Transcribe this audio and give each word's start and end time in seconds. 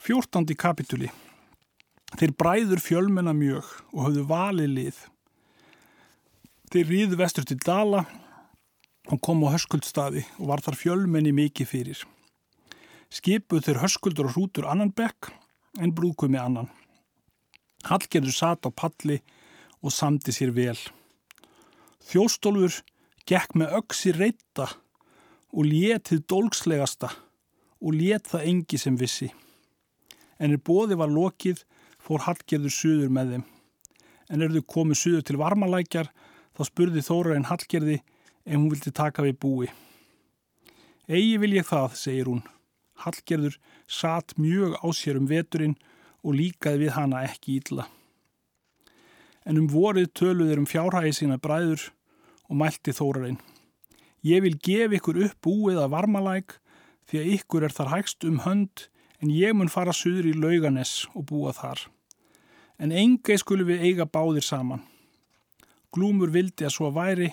Fjórtandi 0.00 0.54
kapituli. 0.56 1.10
Þeir 2.16 2.30
bræður 2.40 2.80
fjölmenna 2.80 3.34
mjög 3.36 3.66
og 3.92 4.06
höfðu 4.06 4.22
valið 4.30 4.70
lið. 4.72 5.00
Þeir 6.72 6.86
ríðu 6.88 7.18
vestur 7.20 7.44
til 7.44 7.58
Dala 7.60 8.06
og 9.12 9.20
kom 9.20 9.44
á 9.44 9.52
höskuldstaði 9.52 10.22
og 10.38 10.46
var 10.48 10.62
þar 10.64 10.78
fjölmenni 10.80 11.34
mikið 11.36 11.68
fyrir. 11.68 12.00
Skipuð 13.12 13.66
þeir 13.66 13.82
höskuldur 13.82 14.30
og 14.30 14.38
hrútur 14.38 14.70
annan 14.72 14.94
bekk 14.96 15.28
en 15.76 15.92
brúkumi 15.92 16.40
annan. 16.40 16.70
Hallgerður 17.84 18.38
sat 18.38 18.64
á 18.64 18.72
palli 18.72 19.20
og 19.84 19.92
samdi 19.92 20.32
sér 20.32 20.54
vel. 20.56 20.78
Þjóstólfur 22.08 22.80
gekk 23.28 23.52
með 23.52 23.76
öksi 23.82 24.16
reyta 24.16 24.70
og 25.52 25.68
létið 25.68 26.24
dólkslegasta 26.24 27.12
og 27.84 28.00
lét 28.00 28.32
það 28.32 28.48
engi 28.48 28.80
sem 28.80 28.96
vissi 28.96 29.28
en 30.40 30.54
er 30.56 30.62
bóði 30.64 30.96
var 30.98 31.12
lokið 31.12 31.64
fór 32.00 32.24
Hallgerður 32.24 32.74
suður 32.74 33.12
með 33.12 33.34
þeim. 33.34 33.44
En 34.30 34.44
er 34.44 34.54
þau 34.54 34.64
komið 34.74 35.00
suður 35.02 35.26
til 35.28 35.38
varmalækjar 35.40 36.10
þá 36.56 36.62
spurði 36.68 37.04
Þórainn 37.04 37.48
Hallgerði 37.50 38.00
ef 38.00 38.56
hún 38.56 38.70
vildi 38.72 38.92
taka 38.94 39.24
við 39.26 39.38
búi. 39.42 39.68
Egi 41.10 41.36
vil 41.42 41.56
ég 41.58 41.66
það, 41.66 41.96
segir 41.98 42.30
hún. 42.30 42.42
Hallgerður 43.04 43.56
satt 43.90 44.36
mjög 44.38 44.76
á 44.80 44.86
sér 44.96 45.18
um 45.20 45.28
veturinn 45.28 45.76
og 46.22 46.36
líkaði 46.36 46.84
við 46.84 46.94
hana 46.96 47.24
ekki 47.26 47.58
ítla. 47.58 47.86
En 49.44 49.58
um 49.58 49.68
vorið 49.72 50.12
töluður 50.14 50.62
um 50.62 50.68
fjárhægi 50.68 51.16
sína 51.16 51.40
bræður 51.40 51.88
og 52.50 52.58
mælti 52.60 52.94
Þórainn. 52.94 53.40
Ég 54.22 54.44
vil 54.44 54.56
gefa 54.60 54.98
ykkur 54.98 55.22
upp 55.26 55.36
búið 55.44 55.80
að 55.80 55.92
varmalæk 55.94 56.58
því 57.08 57.20
að 57.20 57.30
ykkur 57.36 57.66
er 57.66 57.74
þar 57.74 57.92
hægst 57.94 58.26
um 58.28 58.42
hönd 58.44 58.86
en 59.20 59.32
ég 59.32 59.54
mun 59.56 59.68
fara 59.68 59.92
suður 59.96 60.30
í 60.30 60.36
lauganes 60.36 61.04
og 61.14 61.26
búa 61.30 61.52
þar. 61.56 61.84
En 62.80 62.92
engei 62.92 63.36
skulum 63.40 63.68
við 63.68 63.84
eiga 63.84 64.06
báðir 64.08 64.44
saman. 64.44 64.82
Glúmur 65.92 66.32
vildi 66.32 66.64
að 66.64 66.76
svo 66.76 66.90
væri, 66.94 67.32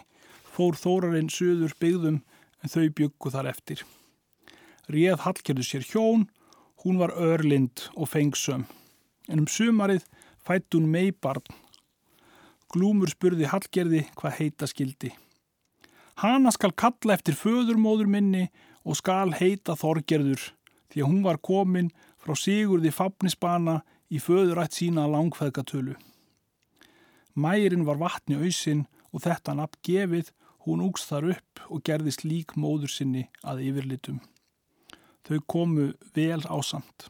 fór 0.52 0.76
þórarinn 0.76 1.32
suður 1.32 1.76
byggðum 1.80 2.20
en 2.64 2.74
þau 2.74 2.88
byggu 2.98 3.32
þar 3.32 3.52
eftir. 3.54 3.84
Réð 4.92 5.24
Hallgerðu 5.24 5.64
sér 5.68 5.86
hjón, 5.88 6.26
hún 6.84 7.00
var 7.00 7.14
örlind 7.16 7.88
og 7.96 8.12
fengsum. 8.12 8.66
En 9.28 9.44
um 9.44 9.48
sumarið 9.48 10.04
fætt 10.44 10.76
hún 10.76 10.90
meibarn. 10.92 11.44
Glúmur 12.74 13.12
spurði 13.12 13.48
Hallgerði 13.48 14.04
hvað 14.20 14.38
heita 14.42 14.68
skildi. 14.68 15.14
Hanna 16.20 16.52
skal 16.52 16.74
kalla 16.74 17.16
eftir 17.16 17.38
föðurmóður 17.38 18.10
minni 18.10 18.48
og 18.84 18.98
skal 19.00 19.36
heita 19.38 19.76
Þorgerður 19.78 20.50
því 20.92 21.04
að 21.04 21.10
hún 21.12 21.24
var 21.26 21.40
komin 21.44 21.92
frá 22.22 22.36
Sigurði 22.38 22.92
Fafnisbana 22.96 23.82
í 24.10 24.22
föðurætt 24.24 24.78
sína 24.78 25.08
langfæðgatölu. 25.12 25.98
Mærin 27.38 27.86
var 27.86 28.00
vatni 28.02 28.40
auðsin 28.40 28.86
og 29.12 29.24
þetta 29.26 29.56
nafn 29.58 29.82
gefið, 29.86 30.32
hún 30.66 30.84
úgst 30.84 31.12
þar 31.12 31.32
upp 31.36 31.62
og 31.72 31.84
gerðist 31.88 32.26
lík 32.28 32.56
móður 32.60 32.92
sinni 32.92 33.28
að 33.44 33.64
yfirlitum. 33.68 34.22
Þau 35.28 35.40
komu 35.48 35.92
vel 36.16 36.42
ásamt, 36.48 37.10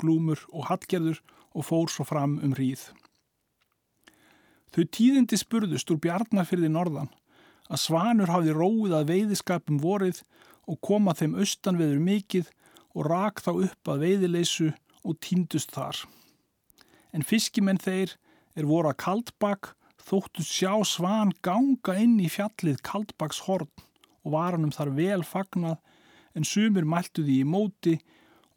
glúmur 0.00 0.42
og 0.50 0.68
hallgerður 0.70 1.20
og 1.54 1.66
fór 1.68 1.92
svo 1.92 2.06
fram 2.08 2.38
um 2.44 2.54
hríð. 2.56 2.88
Þau 4.70 4.84
tíðindi 4.96 5.38
spurðust 5.40 5.90
úr 5.90 6.00
bjarnarfyrði 6.02 6.70
norðan 6.70 7.10
að 7.70 7.82
Svanur 7.84 8.30
hafði 8.30 8.54
róið 8.54 8.94
að 8.96 9.10
veiðiskapum 9.10 9.80
vorið 9.82 10.22
og 10.70 10.80
koma 10.84 11.14
þeim 11.18 11.36
austan 11.42 11.78
veður 11.80 12.02
mikið 12.06 12.50
og 12.94 13.06
rak 13.10 13.42
þá 13.44 13.50
upp 13.66 13.92
að 13.92 14.06
veiðileysu 14.06 14.70
og 15.04 15.18
týndust 15.24 15.74
þar. 15.74 15.98
En 17.14 17.26
fiskimenn 17.26 17.80
þeir 17.80 18.16
er 18.58 18.68
voru 18.68 18.90
að 18.90 19.00
kaldbak 19.04 19.74
þóttu 20.00 20.44
sjá 20.46 20.72
svan 20.86 21.32
ganga 21.44 21.96
inn 22.00 22.18
í 22.22 22.28
fjallið 22.32 22.80
kaldbaks 22.86 23.44
horn 23.46 23.70
og 24.24 24.34
varanum 24.34 24.72
þar 24.74 24.94
vel 24.96 25.22
fagnað 25.26 25.78
en 26.36 26.46
sumir 26.46 26.86
mæltu 26.88 27.24
því 27.24 27.40
í 27.42 27.48
móti 27.48 27.96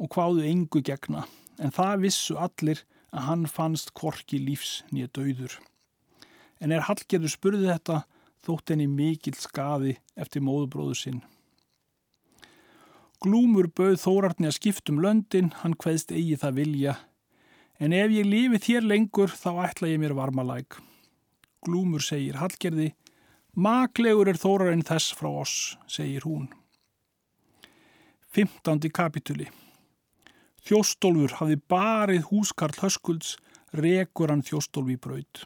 og 0.01 0.11
hvaðu 0.13 0.45
engu 0.47 0.81
gegna 0.85 1.25
en 1.61 1.73
það 1.73 2.07
vissu 2.07 2.37
allir 2.39 2.81
að 3.13 3.27
hann 3.27 3.45
fannst 3.49 3.93
korki 3.97 4.39
lífs 4.41 4.81
nýja 4.91 5.11
döður. 5.13 5.59
En 6.59 6.71
er 6.73 6.85
Hallgerður 6.87 7.33
spurði 7.33 7.69
þetta 7.69 8.03
þótt 8.43 8.73
henni 8.73 8.87
mikill 8.89 9.35
skaði 9.37 9.97
eftir 10.19 10.43
móðubróðu 10.45 10.97
sinn. 10.97 11.21
Glúmur 13.23 13.69
bauð 13.71 14.01
Þórarni 14.01 14.49
að 14.49 14.57
skiptum 14.57 14.97
löndin, 14.99 15.53
hann 15.61 15.77
hveðst 15.79 16.09
eigi 16.11 16.35
það 16.41 16.57
vilja. 16.57 16.95
En 17.79 17.93
ef 17.95 18.11
ég 18.11 18.27
lifi 18.27 18.57
þér 18.65 18.87
lengur 18.89 19.31
þá 19.31 19.63
ætla 19.63 19.91
ég 19.93 20.01
mér 20.01 20.15
varmalæk. 20.17 20.75
Glúmur 21.63 22.03
segir 22.03 22.41
Hallgerði, 22.41 22.89
maklegur 23.55 24.27
er 24.27 24.39
Þórarinn 24.41 24.83
þess 24.83 25.15
frá 25.15 25.29
oss, 25.31 25.77
segir 25.87 26.27
hún. 26.27 26.49
15. 28.35 28.91
kapituli 28.91 29.47
Þjóstólfur 30.67 31.37
hafði 31.39 31.61
barið 31.71 32.27
húskarl 32.27 32.75
höskulds, 32.81 33.37
rekur 33.71 34.33
hann 34.33 34.43
þjóstólfi 34.43 34.97
braud. 34.99 35.45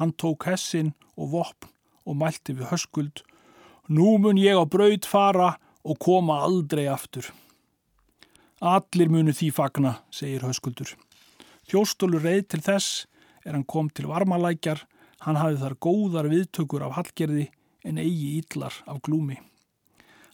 Hann 0.00 0.16
tók 0.16 0.48
hessin 0.48 0.94
og 1.12 1.34
vopn 1.36 1.68
og 2.08 2.16
mælti 2.24 2.56
við 2.56 2.72
höskuld. 2.72 3.20
Nú 3.92 4.16
mun 4.16 4.40
ég 4.40 4.56
á 4.56 4.64
braud 4.64 5.04
fara 5.04 5.58
og 5.82 5.98
koma 6.02 6.40
aldrei 6.46 6.86
aftur. 6.90 7.28
Allir 8.62 9.10
munu 9.10 9.34
því 9.34 9.48
fagna, 9.54 9.96
segir 10.14 10.44
höskuldur. 10.46 10.92
Þjóstólur 11.66 12.22
reið 12.22 12.44
til 12.52 12.60
þess 12.62 13.06
er 13.42 13.56
hann 13.56 13.66
kom 13.66 13.88
til 13.90 14.06
varmalækjar, 14.10 14.84
hann 15.26 15.38
hafði 15.38 15.62
þar 15.62 15.78
góðar 15.82 16.28
viðtökur 16.30 16.84
af 16.86 16.94
Hallgerði 16.98 17.48
en 17.86 17.98
eigi 17.98 18.36
ítlar 18.38 18.76
af 18.86 19.02
glúmi. 19.02 19.40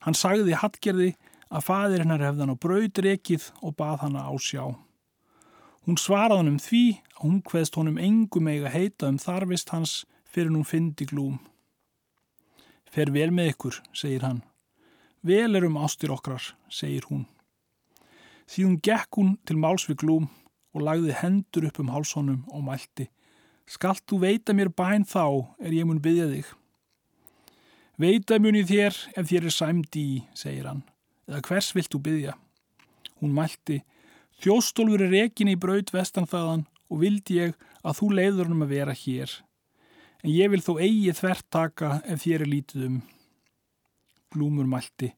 Hann 0.05 0.17
sagði 0.17 0.57
Hallgerði 0.61 1.15
að 1.49 1.65
fadir 1.65 2.05
hennar 2.05 2.25
hefði 2.27 2.45
hann 2.45 2.53
á 2.53 2.63
braudrekið 2.65 3.49
og 3.65 3.77
bað 3.81 4.05
hann 4.05 4.21
á 4.21 4.33
sjá. 4.37 4.65
Hún 5.89 5.97
svaraði 5.97 6.43
hann 6.43 6.53
um 6.53 6.61
því 6.61 6.85
að 7.15 7.23
hún 7.23 7.41
hveðst 7.49 7.81
honum 7.81 8.01
engum 8.03 8.51
eiga 8.53 8.73
heita 8.73 9.09
um 9.09 9.21
þarfist 9.21 9.73
hans 9.73 10.03
fyrir 10.29 10.53
hún 10.53 10.69
fyndi 10.69 11.09
glúm. 11.09 11.39
Fer 12.93 13.09
vel 13.13 13.31
með 13.33 13.55
ykkur, 13.55 13.81
segir 13.97 14.25
hann. 14.29 14.43
Vel 15.23 15.57
er 15.59 15.67
um 15.67 15.79
ástir 15.83 16.13
okkar, 16.15 16.43
segir 16.71 17.09
hún. 17.11 17.27
Síðan 18.49 18.79
gekk 18.81 19.19
hún 19.19 19.35
til 19.45 19.59
málsviklúm 19.59 20.29
og 20.73 20.85
lagði 20.85 21.17
hendur 21.19 21.67
upp 21.69 21.81
um 21.83 21.91
hálsónum 21.93 22.45
og 22.55 22.63
mælti. 22.65 23.09
Skalt 23.69 24.07
þú 24.09 24.23
veita 24.23 24.55
mér 24.57 24.71
bæn 24.73 25.05
þá 25.05 25.51
er 25.59 25.75
ég 25.75 25.89
mun 25.89 26.01
byggja 26.01 26.29
þig. 26.31 26.53
Veita 27.99 28.39
muni 28.39 28.63
þér 28.63 28.95
ef 29.19 29.29
þér 29.29 29.49
er 29.51 29.55
sæmdi 29.55 30.05
í, 30.15 30.17
segir 30.39 30.71
hann. 30.71 30.85
Eða 31.29 31.43
hvers 31.49 31.75
vilt 31.75 31.91
þú 31.93 32.01
byggja? 32.07 32.37
Hún 33.19 33.35
mælti. 33.35 33.83
Þjóstólfur 34.39 35.03
er 35.03 35.13
rekin 35.13 35.51
í 35.51 35.59
braut 35.59 35.91
vestanþaðan 35.93 36.65
og 36.89 37.03
vildi 37.03 37.41
ég 37.43 37.59
að 37.83 37.99
þú 37.99 38.11
leiður 38.15 38.53
hann 38.53 38.65
að 38.65 38.75
vera 38.77 38.95
hér. 38.95 39.35
En 40.23 40.31
ég 40.31 40.51
vil 40.55 40.63
þó 40.63 40.79
eigi 40.79 41.13
þvert 41.19 41.47
taka 41.51 41.97
ef 42.07 42.23
þér 42.23 42.47
er 42.47 42.53
lítið 42.55 42.87
um. 42.87 43.01
Glúmur 44.35 44.69
mælti. 44.69 45.13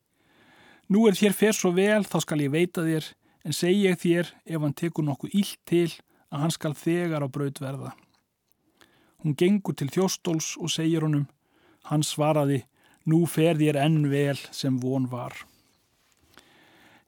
Nú 0.91 1.07
er 1.07 1.15
þér 1.15 1.35
fer 1.35 1.55
svo 1.55 1.71
vel, 1.75 2.03
þá 2.03 2.19
skal 2.25 2.43
ég 2.43 2.53
veita 2.55 2.83
þér, 2.83 3.05
en 3.47 3.55
segi 3.57 3.85
ég 3.87 3.99
þér 3.99 4.31
ef 4.45 4.63
hann 4.63 4.77
tekur 4.77 5.07
nokkuð 5.07 5.37
ílt 5.39 5.59
til 5.67 5.89
að 6.31 6.45
hann 6.45 6.55
skal 6.55 6.75
þegar 6.75 7.27
á 7.27 7.29
braut 7.31 7.61
verða. 7.63 7.93
Hún 9.23 9.37
gengur 9.39 9.77
til 9.77 9.91
þjóstóls 9.93 10.55
og 10.59 10.73
segir 10.73 11.05
honum, 11.07 11.29
hann 11.91 12.03
svaraði, 12.07 12.65
nú 13.07 13.25
fer 13.31 13.59
þér 13.59 13.79
enn 13.85 14.09
vel 14.11 14.39
sem 14.55 14.79
von 14.83 15.07
var. 15.11 15.35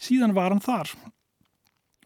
Síðan 0.03 0.34
var 0.34 0.55
hann 0.55 0.63
þar 0.63 0.91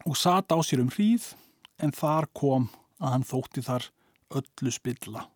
og 0.07 0.17
sat 0.17 0.53
á 0.53 0.57
sér 0.63 0.83
um 0.83 0.91
hríð, 0.93 1.33
en 1.77 1.93
þar 1.93 2.29
kom 2.33 2.69
að 3.01 3.13
hann 3.13 3.25
þótti 3.27 3.63
þar 3.65 3.89
öllu 4.37 4.73
spilla. 4.73 5.27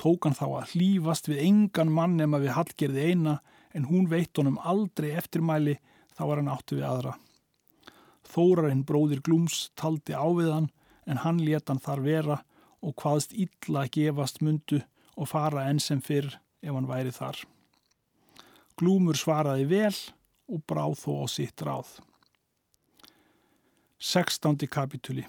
Tók 0.00 0.26
hann 0.26 0.36
þá 0.36 0.46
að 0.48 0.74
hlýfast 0.74 1.28
við 1.30 1.42
engan 1.46 1.92
mann 1.92 2.16
nema 2.18 2.40
við 2.42 2.56
hallgerði 2.56 3.08
eina 3.12 3.38
en 3.74 3.88
hún 3.88 4.08
veitt 4.10 4.38
honum 4.38 4.58
aldrei 4.58 5.12
eftirmæli 5.16 5.78
þá 6.16 6.22
var 6.28 6.40
hann 6.40 6.52
áttu 6.52 6.78
við 6.78 6.88
aðra. 6.88 7.16
Þórarinn 8.32 8.84
bróðir 8.88 9.22
Glúms 9.24 9.70
taldi 9.76 10.14
áviðan 10.16 10.70
en 11.06 11.22
hann 11.24 11.42
leta 11.42 11.72
hann 11.72 11.82
þar 11.82 12.04
vera 12.06 12.38
og 12.82 12.96
hvaðst 13.02 13.34
illa 13.34 13.86
gefast 13.92 14.40
mundu 14.42 14.80
og 15.16 15.28
fara 15.32 15.66
enn 15.70 15.80
sem 15.82 16.00
fyrr 16.00 16.30
ef 16.62 16.72
hann 16.72 16.88
væri 16.88 17.12
þar. 17.14 17.36
Glúmur 18.78 19.18
svaraði 19.18 19.68
vel 19.68 19.94
og 20.48 20.64
bráð 20.68 20.96
þó 21.02 21.12
á 21.22 21.26
sitt 21.30 21.62
ráð. 21.62 22.00
16. 24.02 24.66
kapituli 24.66 25.22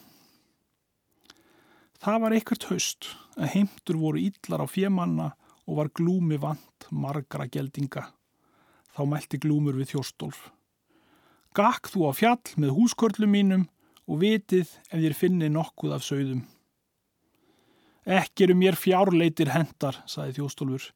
Það 2.04 2.18
var 2.24 2.34
ekkert 2.36 2.66
haust 2.72 3.08
að 3.38 3.52
heimtur 3.54 4.00
voru 4.02 4.20
illar 4.20 4.64
á 4.66 4.68
fjemanna 4.68 5.28
og 5.64 5.78
var 5.78 5.92
glúmi 5.96 6.40
vant 6.42 6.88
margra 6.92 7.46
geldinga. 7.48 8.10
Þá 8.94 9.02
mælti 9.10 9.40
glúmur 9.42 9.78
við 9.80 9.94
þjóstólf. 9.94 10.52
Gakk 11.54 11.90
þú 11.90 12.10
á 12.10 12.12
fjall 12.18 12.58
með 12.62 12.76
húskörlum 12.78 13.34
mínum 13.34 13.68
og 14.10 14.20
vitið 14.22 14.70
ef 14.90 15.00
þér 15.00 15.16
finni 15.18 15.50
nokkuð 15.54 15.96
af 15.98 16.06
sögðum. 16.06 16.44
Ekki 18.04 18.48
eru 18.48 18.56
mér 18.60 18.76
fjárleitir 18.76 19.54
hendar, 19.54 20.02
saði 20.06 20.36
þjóstólfur, 20.40 20.90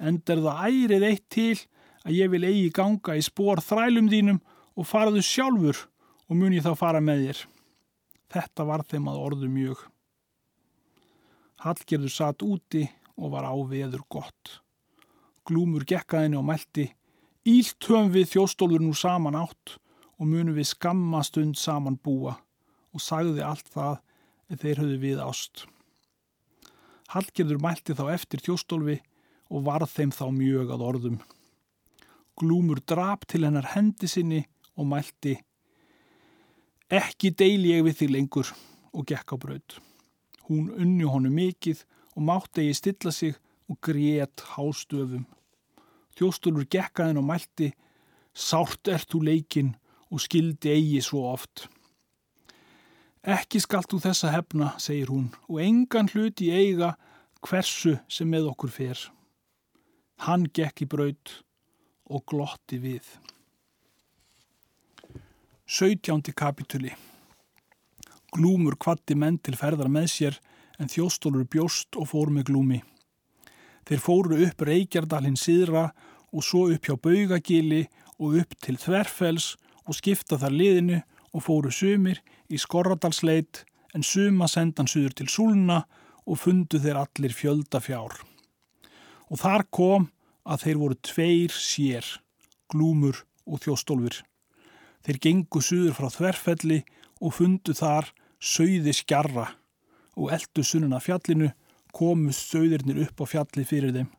end 0.00 0.30
er 0.32 0.40
það 0.44 0.62
ærið 0.70 1.08
eitt 1.10 1.26
til 1.32 1.58
að 2.06 2.14
ég 2.16 2.30
vil 2.32 2.46
eigi 2.48 2.70
ganga 2.72 3.16
í 3.18 3.24
spór 3.24 3.60
þrælum 3.60 4.08
þínum 4.12 4.40
og 4.76 4.88
faraðu 4.88 5.24
sjálfur 5.26 5.82
og 6.30 6.38
mun 6.38 6.54
ég 6.56 6.64
þá 6.64 6.72
fara 6.78 7.02
með 7.02 7.26
þér. 7.26 7.42
Þetta 8.36 8.66
var 8.66 8.84
þeim 8.88 9.10
að 9.10 9.22
orðu 9.26 9.50
mjög. 9.52 9.82
Hallgerður 11.62 12.12
satt 12.12 12.44
úti 12.46 12.84
og 13.16 13.32
var 13.32 13.46
á 13.48 13.54
veður 13.68 14.02
gott. 14.12 14.60
Glúmur 15.46 15.86
gekkaðinni 15.88 16.38
og 16.38 16.46
meldi, 16.48 16.88
Ílt 17.46 17.78
höfum 17.86 18.08
við 18.10 18.32
þjóstólfur 18.32 18.82
nú 18.82 18.92
saman 18.98 19.36
átt 19.38 19.76
og 20.18 20.26
munum 20.26 20.56
við 20.56 20.72
skamma 20.72 21.20
stund 21.22 21.54
saman 21.60 21.98
búa 22.02 22.34
og 22.90 23.02
sagði 23.04 23.44
allt 23.46 23.68
það 23.70 24.00
eða 24.50 24.60
þeir 24.62 24.80
höfðu 24.82 24.96
við 25.04 25.20
ást. 25.22 25.66
Hallgerður 27.12 27.62
mælti 27.62 27.94
þá 27.94 28.06
eftir 28.16 28.42
þjóstólfi 28.42 28.96
og 29.54 29.66
varð 29.68 29.92
þeim 29.92 30.14
þá 30.16 30.24
mjög 30.34 30.72
að 30.74 30.86
orðum. 30.88 31.20
Glúmur 32.34 32.82
drap 32.82 33.28
til 33.30 33.44
hennar 33.46 33.70
hendi 33.76 34.10
sinni 34.10 34.42
og 34.74 34.90
mælti 34.90 35.36
Ekki 36.86 37.32
deil 37.34 37.64
ég 37.66 37.82
við 37.82 37.96
því 37.98 38.06
lengur 38.14 38.50
og 38.94 39.06
gekk 39.10 39.32
á 39.34 39.36
braud. 39.42 39.78
Hún 40.46 40.68
unni 40.70 41.06
honu 41.06 41.32
mikið 41.34 41.80
og 42.14 42.26
mátti 42.26 42.66
ég 42.68 42.78
stilla 42.78 43.10
sig 43.10 43.34
og 43.70 43.78
grét 43.82 44.42
hástöfum. 44.54 45.24
Þjóstólfur 46.16 46.68
gekkaðin 46.72 47.20
og 47.20 47.28
mælti 47.28 47.72
Sárt 48.36 48.88
ert 48.92 49.08
þú 49.08 49.22
leikinn 49.24 49.72
og 50.12 50.20
skildi 50.20 50.74
eigi 50.74 51.00
svo 51.04 51.22
oft. 51.30 51.66
Ekki 53.26 53.62
skalt 53.64 53.88
þú 53.90 54.02
þessa 54.04 54.30
hefna, 54.34 54.74
segir 54.78 55.08
hún, 55.10 55.30
og 55.48 55.62
engan 55.64 56.10
hluti 56.12 56.50
eiga 56.52 56.92
hversu 57.40 57.96
sem 58.12 58.28
með 58.28 58.50
okkur 58.52 58.74
fer. 58.74 59.00
Hann 60.28 60.46
gekk 60.52 60.84
í 60.84 60.90
braut 60.92 61.32
og 62.12 62.22
glotti 62.28 62.78
við. 62.82 63.08
17. 65.66 66.30
kapituli 66.36 66.92
Glúmur 68.36 68.76
kvatti 68.78 69.16
menn 69.18 69.40
til 69.40 69.56
ferðar 69.58 69.88
með 69.90 70.06
sér 70.12 70.36
en 70.78 70.92
þjóstólur 70.92 71.48
bjóst 71.50 71.96
og 71.96 72.10
fór 72.12 72.30
með 72.30 72.50
glúmi. 72.52 72.78
Þeir 73.86 74.02
fóru 74.02 74.40
upp 74.46 74.64
Reykjardalinn 74.66 75.38
síðra 75.38 75.90
og 76.34 76.42
svo 76.42 76.66
upp 76.74 76.88
hjá 76.88 76.96
Baugagili 76.98 77.84
og 78.18 78.40
upp 78.40 78.56
til 78.64 78.78
Þverfells 78.82 79.54
og 79.86 79.94
skipta 79.94 80.38
þar 80.40 80.56
liðinu 80.56 81.00
og 81.36 81.44
fóru 81.44 81.70
sumir 81.70 82.22
í 82.50 82.58
Skorradalsleit 82.58 83.62
en 83.94 84.04
suma 84.04 84.48
sendan 84.50 84.90
suður 84.90 85.14
til 85.20 85.30
Súluna 85.30 85.84
og 86.26 86.40
fundu 86.42 86.80
þeir 86.82 86.98
allir 87.04 87.34
fjölda 87.36 87.80
fjár. 87.80 88.16
Og 89.30 89.38
þar 89.40 89.66
kom 89.70 90.08
að 90.46 90.64
þeir 90.64 90.80
voru 90.80 90.96
tveir 91.06 91.54
sér, 91.54 92.06
glúmur 92.70 93.22
og 93.46 93.62
þjóstólfur. 93.62 94.18
Þeir 95.06 95.20
gengu 95.22 95.62
suður 95.62 95.94
frá 95.94 96.10
Þverfelli 96.10 96.80
og 97.22 97.34
fundu 97.38 97.74
þar 97.78 98.10
söiði 98.42 98.94
skjarra 98.94 99.46
og 100.16 100.32
eldu 100.34 100.64
sunnuna 100.66 100.98
fjallinu 101.02 101.52
komust 101.96 102.52
sögðirnir 102.52 103.06
upp 103.06 103.22
á 103.22 103.24
fjalli 103.32 103.64
fyrir 103.68 103.94
þeim. 103.96 104.10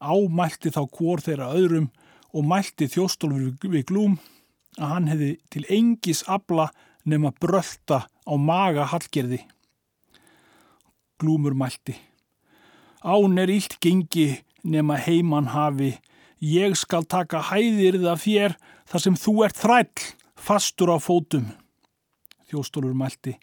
Ámælti 0.00 0.72
þá 0.72 0.82
hvort 0.86 1.26
þeirra 1.26 1.50
öðrum 1.56 1.88
og 2.32 2.46
mælti 2.46 2.88
þjóstólfur 2.88 3.72
við 3.72 3.86
glúm 3.90 4.18
að 4.78 4.92
hann 4.94 5.08
hefði 5.10 5.30
til 5.52 5.64
engis 5.72 6.22
abla 6.30 6.70
nema 7.04 7.32
brölda 7.40 8.04
á 8.06 8.34
maga 8.36 8.86
hallgerði. 8.92 9.40
Glúmur 11.20 11.56
mælti. 11.56 11.96
Án 13.04 13.38
er 13.40 13.50
ílt 13.52 13.78
gengi 13.80 14.40
nema 14.64 14.96
heimann 15.00 15.50
hafi. 15.54 15.96
Ég 16.40 16.76
skal 16.76 17.04
taka 17.04 17.42
hæðir 17.50 18.00
það 18.00 18.24
þér 18.24 18.56
þar 18.88 19.04
sem 19.04 19.16
þú 19.16 19.34
ert 19.44 19.60
þræll, 19.60 20.06
fastur 20.36 20.92
á 20.92 20.98
fótum. 21.00 21.50
Þjóstólfur 22.48 22.96
mælti. 22.96 23.36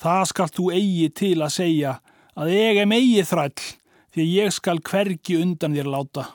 Það 0.00 0.22
skal 0.30 0.48
þú 0.48 0.70
eigi 0.74 1.08
til 1.12 1.36
að 1.42 1.54
segja 1.58 1.96
að 2.38 2.52
ég 2.54 2.80
er 2.82 2.90
megi 2.90 3.22
þræll 3.26 3.54
því 4.10 4.22
að 4.22 4.34
ég 4.34 4.54
skal 4.54 4.82
hvergi 4.82 5.38
undan 5.40 5.74
þér 5.76 5.90
láta. 5.94 6.26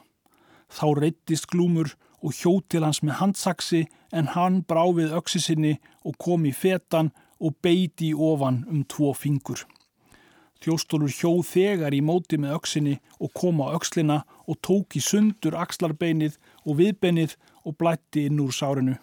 Þá 0.71 0.88
reyttist 1.00 1.47
glúmur 1.51 1.94
og 2.25 2.33
hjó 2.33 2.57
til 2.69 2.83
hans 2.83 3.03
með 3.03 3.19
handsaksi 3.21 3.86
en 4.15 4.31
hann 4.33 4.63
brá 4.68 4.83
við 4.95 5.13
öksi 5.15 5.42
sinni 5.44 5.77
og 6.03 6.18
kom 6.21 6.45
í 6.47 6.53
fetan 6.56 7.12
og 7.39 7.57
beiti 7.62 8.12
í 8.12 8.15
ofan 8.15 8.63
um 8.71 8.83
tvo 8.89 9.13
fingur. 9.13 9.65
Þjóstólur 10.63 11.12
hjó 11.13 11.44
þegar 11.45 11.94
í 11.94 12.01
móti 12.01 12.39
með 12.42 12.56
öksinni 12.57 12.95
og 13.19 13.33
kom 13.38 13.59
á 13.62 13.75
ökslina 13.75 14.24
og 14.50 14.57
tók 14.65 14.95
í 14.97 15.01
sundur 15.03 15.57
axlarbeinið 15.59 16.39
og 16.65 16.80
viðbeinið 16.80 17.36
og 17.68 17.77
blætti 17.77 18.25
inn 18.30 18.42
úr 18.42 18.56
sárinu. 18.56 18.95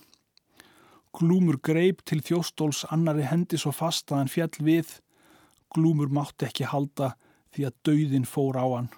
Glúmur 1.13 1.61
greip 1.61 2.01
til 2.09 2.23
þjóstóls 2.25 2.87
annari 2.91 3.29
hendi 3.29 3.61
svo 3.61 3.71
fast 3.77 4.11
að 4.11 4.23
hann 4.23 4.33
fjall 4.33 4.65
við 4.65 4.97
Glúmur 5.73 6.11
mátti 6.13 6.47
ekki 6.49 6.69
halda 6.69 7.15
því 7.53 7.67
að 7.69 7.79
dauðin 7.89 8.29
fór 8.29 8.59
á 8.61 8.67
hann. 8.67 8.91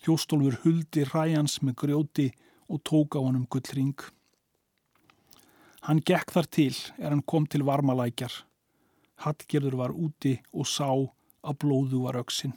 Þjóstólfur 0.00 0.60
huldi 0.64 1.04
ræjans 1.08 1.58
með 1.64 1.76
grjóti 1.82 2.26
og 2.68 2.82
tók 2.84 3.16
á 3.16 3.20
hann 3.20 3.38
um 3.40 3.46
gullring. 3.48 3.96
Hann 5.84 6.00
gekk 6.04 6.32
þar 6.34 6.48
til 6.52 6.74
er 6.98 7.10
hann 7.10 7.24
kom 7.24 7.46
til 7.48 7.64
varmalækjar. 7.64 8.32
Hallgerður 9.24 9.76
var 9.80 9.92
úti 9.96 10.38
og 10.52 10.68
sá 10.68 10.88
að 10.88 11.58
blóðu 11.64 12.04
var 12.04 12.20
auksinn. 12.20 12.56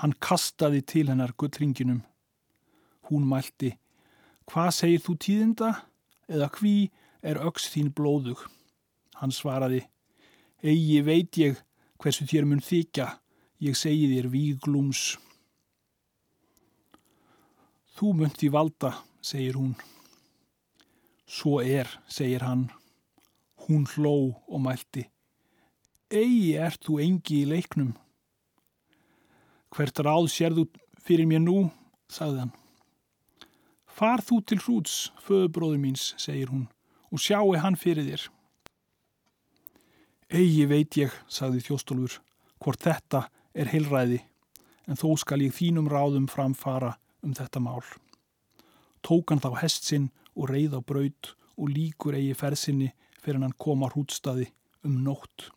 Hann 0.00 0.16
kastaði 0.20 0.80
til 0.84 1.08
hennar 1.08 1.32
gullringinum. 1.36 2.02
Hún 3.08 3.26
mælti, 3.28 3.74
hvað 4.48 4.70
segir 4.76 5.02
þú 5.04 5.16
tíðinda? 5.24 5.70
Eða 6.30 6.48
hví 6.56 6.90
er 7.20 7.40
auks 7.42 7.66
þín 7.72 7.90
blóðug? 7.92 8.44
Hann 9.20 9.32
svaraði, 9.34 9.82
eigi 10.62 11.00
veit 11.04 11.36
ég 11.40 11.58
hversu 12.00 12.24
þér 12.24 12.46
mun 12.48 12.62
þykja, 12.64 13.06
ég 13.60 13.76
segi 13.76 14.08
þér 14.14 14.28
víglúms. 14.32 15.18
Þú 17.96 18.12
munt 18.16 18.40
í 18.40 18.48
valda, 18.48 18.94
segir 19.20 19.58
hún. 19.60 19.74
Svo 21.28 21.60
er, 21.60 21.90
segir 22.08 22.46
hann. 22.46 22.70
Hún 23.66 23.84
hló 23.92 24.32
og 24.48 24.62
mælti. 24.64 25.04
Egi 26.10 26.56
ert 26.56 26.80
þú 26.86 26.96
engi 27.04 27.42
í 27.42 27.50
leiknum. 27.50 27.92
Hvert 29.70 30.00
ráð 30.02 30.30
sér 30.32 30.56
þú 30.56 30.64
fyrir 31.04 31.28
mér 31.28 31.44
nú, 31.44 31.68
sagði 32.10 32.46
hann. 32.46 32.56
Far 33.86 34.24
þú 34.24 34.40
til 34.48 34.58
hrúts, 34.64 34.96
föðubróður 35.20 35.82
míns, 35.82 36.14
segir 36.16 36.48
hún, 36.48 36.64
og 37.12 37.20
sjáu 37.20 37.52
hann 37.60 37.76
fyrir 37.76 38.08
þér. 38.08 38.30
Egi 40.30 40.62
veit 40.70 40.94
ég, 40.94 41.10
sagði 41.26 41.58
þjóstólfur, 41.66 42.20
hvort 42.62 42.84
þetta 42.84 43.24
er 43.50 43.66
heilræði, 43.72 44.20
en 44.86 44.98
þó 45.00 45.16
skal 45.18 45.40
ég 45.42 45.56
þínum 45.56 45.88
ráðum 45.90 46.28
framfara 46.30 46.92
um 47.26 47.32
þetta 47.34 47.58
mál. 47.58 47.82
Tók 49.02 49.32
hann 49.32 49.42
þá 49.42 49.56
hest 49.58 49.88
sinn 49.90 50.06
og 50.36 50.52
reið 50.52 50.76
á 50.78 50.80
braut 50.86 51.32
og 51.58 51.72
líkur 51.74 52.14
eigi 52.14 52.36
fersinni 52.38 52.92
fyrir 53.18 53.42
hann 53.42 53.56
koma 53.58 53.90
hrútstaði 53.90 54.46
um 54.86 55.00
nótt. 55.02 55.48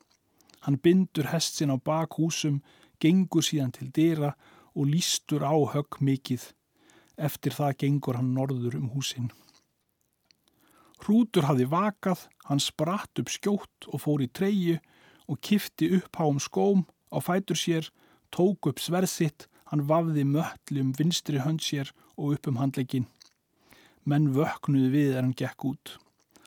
Hann 0.66 0.82
bindur 0.82 1.30
hest 1.30 1.62
sinn 1.62 1.70
á 1.70 1.78
bakhúsum, 1.78 2.64
gengur 2.98 3.46
síðan 3.46 3.76
til 3.78 3.92
dýra 3.94 4.34
og 4.74 4.90
lístur 4.90 5.46
á 5.46 5.54
högg 5.54 6.02
mikið. 6.02 6.50
Eftir 7.22 7.54
það 7.54 7.78
gengur 7.86 8.18
hann 8.18 8.34
norður 8.34 8.82
um 8.82 8.90
húsinn. 8.96 9.30
Hrútur 11.04 11.44
hafði 11.50 11.66
vakað, 11.68 12.28
hann 12.48 12.62
spratt 12.64 13.20
upp 13.20 13.32
skjótt 13.32 13.88
og 13.92 14.00
fór 14.06 14.22
í 14.24 14.30
treyu 14.32 14.78
og 15.28 15.40
kifti 15.44 15.90
upp 15.98 16.16
háum 16.16 16.40
skóm 16.40 16.86
á 17.12 17.20
fætur 17.20 17.60
sér, 17.60 17.90
tók 18.32 18.70
upp 18.72 18.80
sverðsitt, 18.80 19.50
hann 19.68 19.84
vafði 19.90 20.24
möttli 20.24 20.80
um 20.80 20.94
vinstri 20.96 21.42
hönd 21.44 21.60
sér 21.66 21.92
og 22.16 22.38
upp 22.38 22.48
um 22.48 22.62
handleikin. 22.62 23.10
Menn 24.08 24.32
vöknuði 24.36 24.90
við 24.96 25.12
er 25.18 25.26
hann 25.26 25.36
gekk 25.36 25.68
út. 25.68 25.98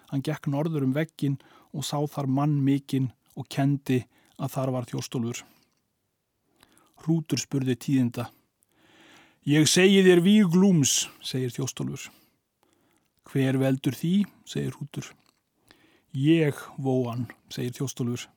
Hann 0.09 0.25
gekk 0.25 0.49
norður 0.49 0.87
um 0.87 0.97
veggin 0.97 1.37
og 1.77 1.85
sá 1.85 1.99
þar 2.09 2.29
mann 2.31 2.57
mikinn 2.65 3.11
og 3.37 3.49
kendi 3.53 4.07
að 4.41 4.53
þar 4.57 4.73
var 4.77 4.89
þjóstólfur. 4.89 5.43
Hrútur 7.05 7.41
spurði 7.41 7.77
tíðinda. 7.77 8.31
Ég 9.47 9.69
segi 9.69 10.01
þér 10.07 10.25
víglúms, 10.25 11.07
segir 11.21 11.53
þjóstólfur. 11.53 12.09
Hver 13.27 13.59
veldur 13.59 13.97
því, 13.99 14.15
segir 14.47 14.77
hútur. 14.79 15.09
Ég, 16.17 16.57
vóan, 16.79 17.27
segir 17.53 17.75
þjóstólfur. 17.77 18.29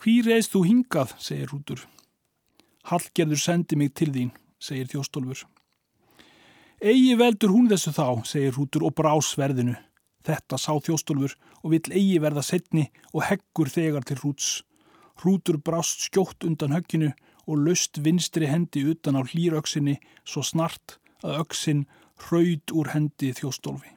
Hví 0.00 0.20
reist 0.24 0.52
þú 0.54 0.62
hingað, 0.66 1.12
segir 1.20 1.52
hútur. 1.52 1.82
Hallgerður 2.88 3.40
sendi 3.40 3.76
mig 3.76 3.92
til 3.96 4.10
þín, 4.14 4.32
segir 4.58 4.88
þjóstólfur. 4.92 5.44
Egi 6.76 7.14
veldur 7.16 7.52
hún 7.54 7.68
þessu 7.70 7.92
þá, 7.96 8.08
segir 8.28 8.56
hútur 8.56 8.84
og 8.88 8.96
brá 8.96 9.12
sverðinu. 9.24 9.76
Þetta 10.26 10.58
sá 10.58 10.72
þjóstólfur 10.74 11.36
og 11.62 11.72
vill 11.72 11.92
eigi 11.92 12.18
verða 12.20 12.42
setni 12.44 12.88
og 13.12 13.24
heggur 13.28 13.70
þegar 13.72 14.04
til 14.08 14.18
hrúts. 14.20 14.48
Hrútur 15.22 15.60
brást 15.62 16.08
skjótt 16.08 16.44
undan 16.44 16.74
högginu 16.76 17.12
og 17.46 17.62
löst 17.62 18.02
vinstri 18.04 18.48
hendi 18.50 18.82
utan 18.90 19.16
á 19.16 19.22
hlýröksinni 19.22 19.96
svo 20.26 20.42
snart 20.44 20.98
að 21.24 21.40
öksin 21.44 21.86
hraud 22.24 22.72
úr 22.72 22.92
hendi 22.94 23.32
þjóstólfi. 23.36 23.92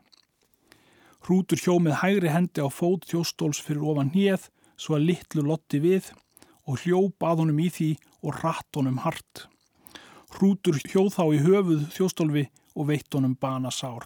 Hrútur 1.28 1.60
hjó 1.62 1.78
með 1.84 2.00
hægri 2.02 2.32
hendi 2.34 2.64
á 2.64 2.68
fót 2.72 3.08
þjóstóls 3.10 3.60
fyrir 3.64 3.86
ofan 3.92 4.12
hníð 4.14 4.48
svo 4.80 4.96
að 4.98 5.10
litlu 5.12 5.44
lotti 5.46 5.82
við 5.84 6.12
og 6.70 6.84
hljó 6.84 7.02
bað 7.22 7.44
honum 7.44 7.60
í 7.64 7.68
því 7.74 7.90
og 8.24 8.40
ratt 8.44 8.80
honum 8.80 9.02
hart. 9.04 9.48
Hrútur 10.36 10.78
hjóð 10.86 11.12
þá 11.18 11.24
í 11.36 11.42
höfuð 11.44 11.86
þjóstólfi 11.96 12.46
og 12.76 12.90
veitt 12.92 13.14
honum 13.16 13.36
bana 13.36 13.72
sár. 13.74 14.06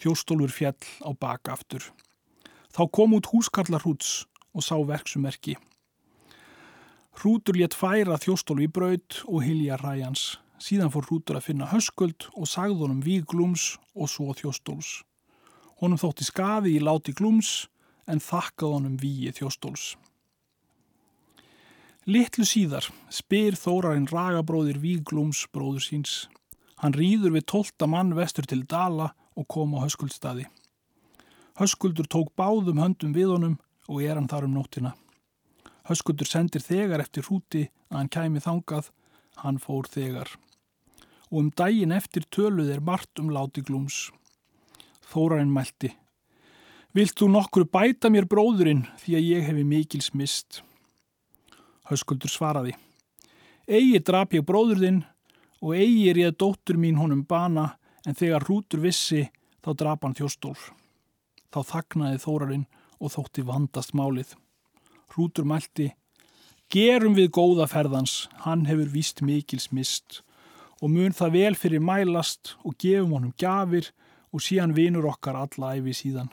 Þjóstólfur 0.00 0.52
fjell 0.52 0.90
á 1.04 1.10
baka 1.16 1.54
aftur. 1.56 1.84
Þá 2.72 2.82
kom 2.92 3.14
út 3.16 3.30
húskarlar 3.32 3.84
hrúts 3.84 4.26
og 4.56 4.64
sá 4.64 4.76
verksumerki. 4.76 5.56
Hrútur 7.16 7.56
létt 7.56 7.76
færa 7.76 8.18
þjóstólfi 8.20 8.66
í 8.68 8.72
braud 8.72 9.22
og 9.24 9.44
hilja 9.44 9.78
ræjans. 9.80 10.36
Síðan 10.62 10.92
fór 10.92 11.04
hrútur 11.08 11.36
að 11.38 11.50
finna 11.50 11.68
höskuld 11.70 12.28
og 12.34 12.48
sagði 12.48 12.80
honum 12.80 13.04
víg 13.04 13.26
glúms 13.28 13.76
og 13.94 14.08
svo 14.08 14.32
þjóstóls. 14.36 15.02
Honum 15.82 16.00
þótti 16.00 16.24
skaði 16.24 16.76
í 16.78 16.82
láti 16.82 17.12
glúms 17.16 17.66
en 18.08 18.22
þakkað 18.22 18.76
honum 18.78 18.98
víi 19.00 19.32
þjóstóls. 19.36 19.94
Littlu 22.06 22.44
síðar 22.46 22.86
spyr 23.10 23.56
Þórarinn 23.58 24.06
ragabróðir 24.06 24.78
Víglúms 24.78 25.40
bróður 25.50 25.82
síns. 25.82 26.12
Hann 26.78 26.94
rýður 26.94 27.34
við 27.34 27.48
tólta 27.50 27.88
mann 27.90 28.14
vestur 28.14 28.46
til 28.46 28.60
Dala 28.62 29.08
og 29.34 29.48
kom 29.50 29.74
á 29.74 29.82
höskuldstaði. 29.82 30.46
Höskuldur 31.58 32.06
tók 32.06 32.30
báðum 32.38 32.78
höndum 32.78 33.16
við 33.16 33.32
honum 33.34 33.58
og 33.90 34.04
er 34.06 34.14
hann 34.20 34.30
þar 34.30 34.46
um 34.46 34.54
nóttina. 34.54 34.94
Höskuldur 35.90 36.30
sendir 36.30 36.62
þegar 36.62 37.02
eftir 37.02 37.26
húti 37.26 37.64
að 37.90 37.98
hann 37.98 38.12
kæmi 38.14 38.44
þangað, 38.44 38.92
hann 39.42 39.58
fór 39.58 39.90
þegar. 39.90 40.30
Og 41.32 41.40
um 41.42 41.50
daginn 41.50 41.94
eftir 41.94 42.26
töluð 42.30 42.70
er 42.70 42.82
margt 42.84 43.18
um 43.18 43.32
láti 43.34 43.64
glúms. 43.66 44.10
Þórarinn 45.10 45.50
mælti. 45.50 45.90
Vilt 46.94 47.18
þú 47.18 47.28
nokkru 47.32 47.66
bæta 47.68 48.08
mér 48.12 48.28
bróðurinn 48.30 48.86
því 49.02 49.16
að 49.18 49.26
ég 49.26 49.48
hefi 49.48 49.64
mikils 49.66 50.12
mist? 50.14 50.62
Höskuldur 51.90 52.30
svaraði. 52.30 52.76
Egi 53.66 53.98
drap 54.06 54.32
ég 54.32 54.46
bróður 54.46 54.80
þinn 54.84 55.02
og 55.60 55.74
eigi 55.74 56.06
er 56.10 56.20
ég 56.22 56.38
dóttur 56.38 56.78
mín 56.78 57.00
honum 57.00 57.24
bana 57.26 57.72
en 58.06 58.14
þegar 58.14 58.46
hrútur 58.46 58.84
vissi 58.86 59.26
þá 59.66 59.70
drap 59.74 60.06
hann 60.06 60.14
þjóstólf. 60.14 60.70
Þá 61.50 61.60
þagnaði 61.72 62.22
þórarinn 62.22 62.66
og 63.02 63.12
þótti 63.12 63.44
vandast 63.46 63.94
málið. 63.98 64.36
Hrútur 65.12 65.44
mælti. 65.44 65.90
Gerum 66.70 67.14
við 67.18 67.32
góða 67.34 67.66
ferðans, 67.70 68.26
hann 68.46 68.64
hefur 68.70 68.88
víst 68.94 69.22
mikils 69.22 69.68
mist 69.74 70.22
og 70.82 70.92
mun 70.92 71.14
það 71.16 71.36
vel 71.36 71.54
fyrir 71.56 71.82
mælast 71.82 72.56
og 72.64 72.76
gefum 72.80 73.14
honum 73.16 73.34
gafir 73.38 73.92
og 74.32 74.42
síðan 74.44 74.74
vinur 74.76 75.08
okkar 75.08 75.38
alla 75.40 75.72
æfi 75.78 75.94
síðan. 75.96 76.28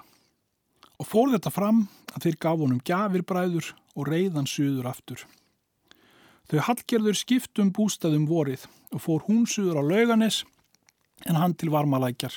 Og 0.99 1.07
fór 1.07 1.31
þetta 1.33 1.51
fram 1.53 1.85
að 2.13 2.27
þeir 2.27 2.39
gaf 2.45 2.59
honum 2.59 2.81
gafir 2.85 3.23
bræður 3.27 3.71
og 3.95 4.09
reyðan 4.09 4.49
suður 4.49 4.89
aftur. 4.91 5.23
Þau 6.51 6.59
Hallgerður 6.67 7.17
skiptum 7.17 7.71
bústaðum 7.73 8.27
vorið 8.27 8.65
og 8.91 9.01
fór 9.01 9.23
hún 9.29 9.47
suður 9.47 9.79
á 9.79 9.83
lauganes 9.83 10.43
en 11.25 11.39
hann 11.39 11.55
til 11.55 11.71
varmalækjar 11.71 12.35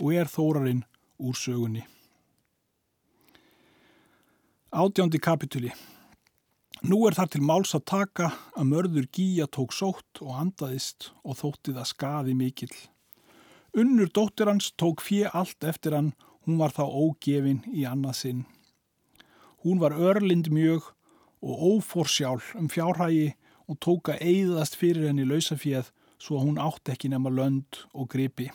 og 0.00 0.12
er 0.12 0.28
þórarinn 0.28 0.84
úr 1.22 1.38
sögunni. 1.38 1.86
Átjándi 4.72 5.20
kapituli 5.20 5.72
Nú 6.82 7.04
er 7.06 7.14
þar 7.14 7.28
til 7.30 7.44
máls 7.46 7.76
að 7.78 7.84
taka 7.86 8.28
að 8.58 8.66
mörður 8.66 9.04
gíja 9.14 9.44
tók 9.46 9.70
sótt 9.70 10.18
og 10.18 10.32
andaðist 10.34 11.12
og 11.22 11.36
þótti 11.38 11.76
það 11.76 11.86
skaði 11.86 12.32
mikill. 12.34 12.74
Unnur 13.78 14.10
dóttir 14.10 14.50
hans 14.50 14.72
tók 14.74 15.04
fjö 15.06 15.30
allt 15.30 15.62
eftir 15.62 15.94
hann, 15.94 16.08
hún 16.42 16.58
var 16.58 16.74
þá 16.74 16.82
ógefin 16.82 17.60
í 17.70 17.84
annað 17.86 18.16
sinn. 18.18 18.40
Hún 19.62 19.78
var 19.78 19.94
örlind 19.94 20.50
mjög 20.50 20.88
og 21.38 21.62
óforsjál 21.68 22.42
um 22.58 22.66
fjárhægi 22.66 23.36
og 23.70 23.78
tóka 23.78 24.18
eigðast 24.18 24.74
fyrir 24.74 25.06
henni 25.06 25.28
lausafíð 25.28 25.92
svo 26.18 26.40
að 26.40 26.48
hún 26.48 26.60
átt 26.66 26.90
ekki 26.90 27.12
nema 27.14 27.30
lönd 27.30 27.84
og 27.94 28.10
gripi. 28.10 28.48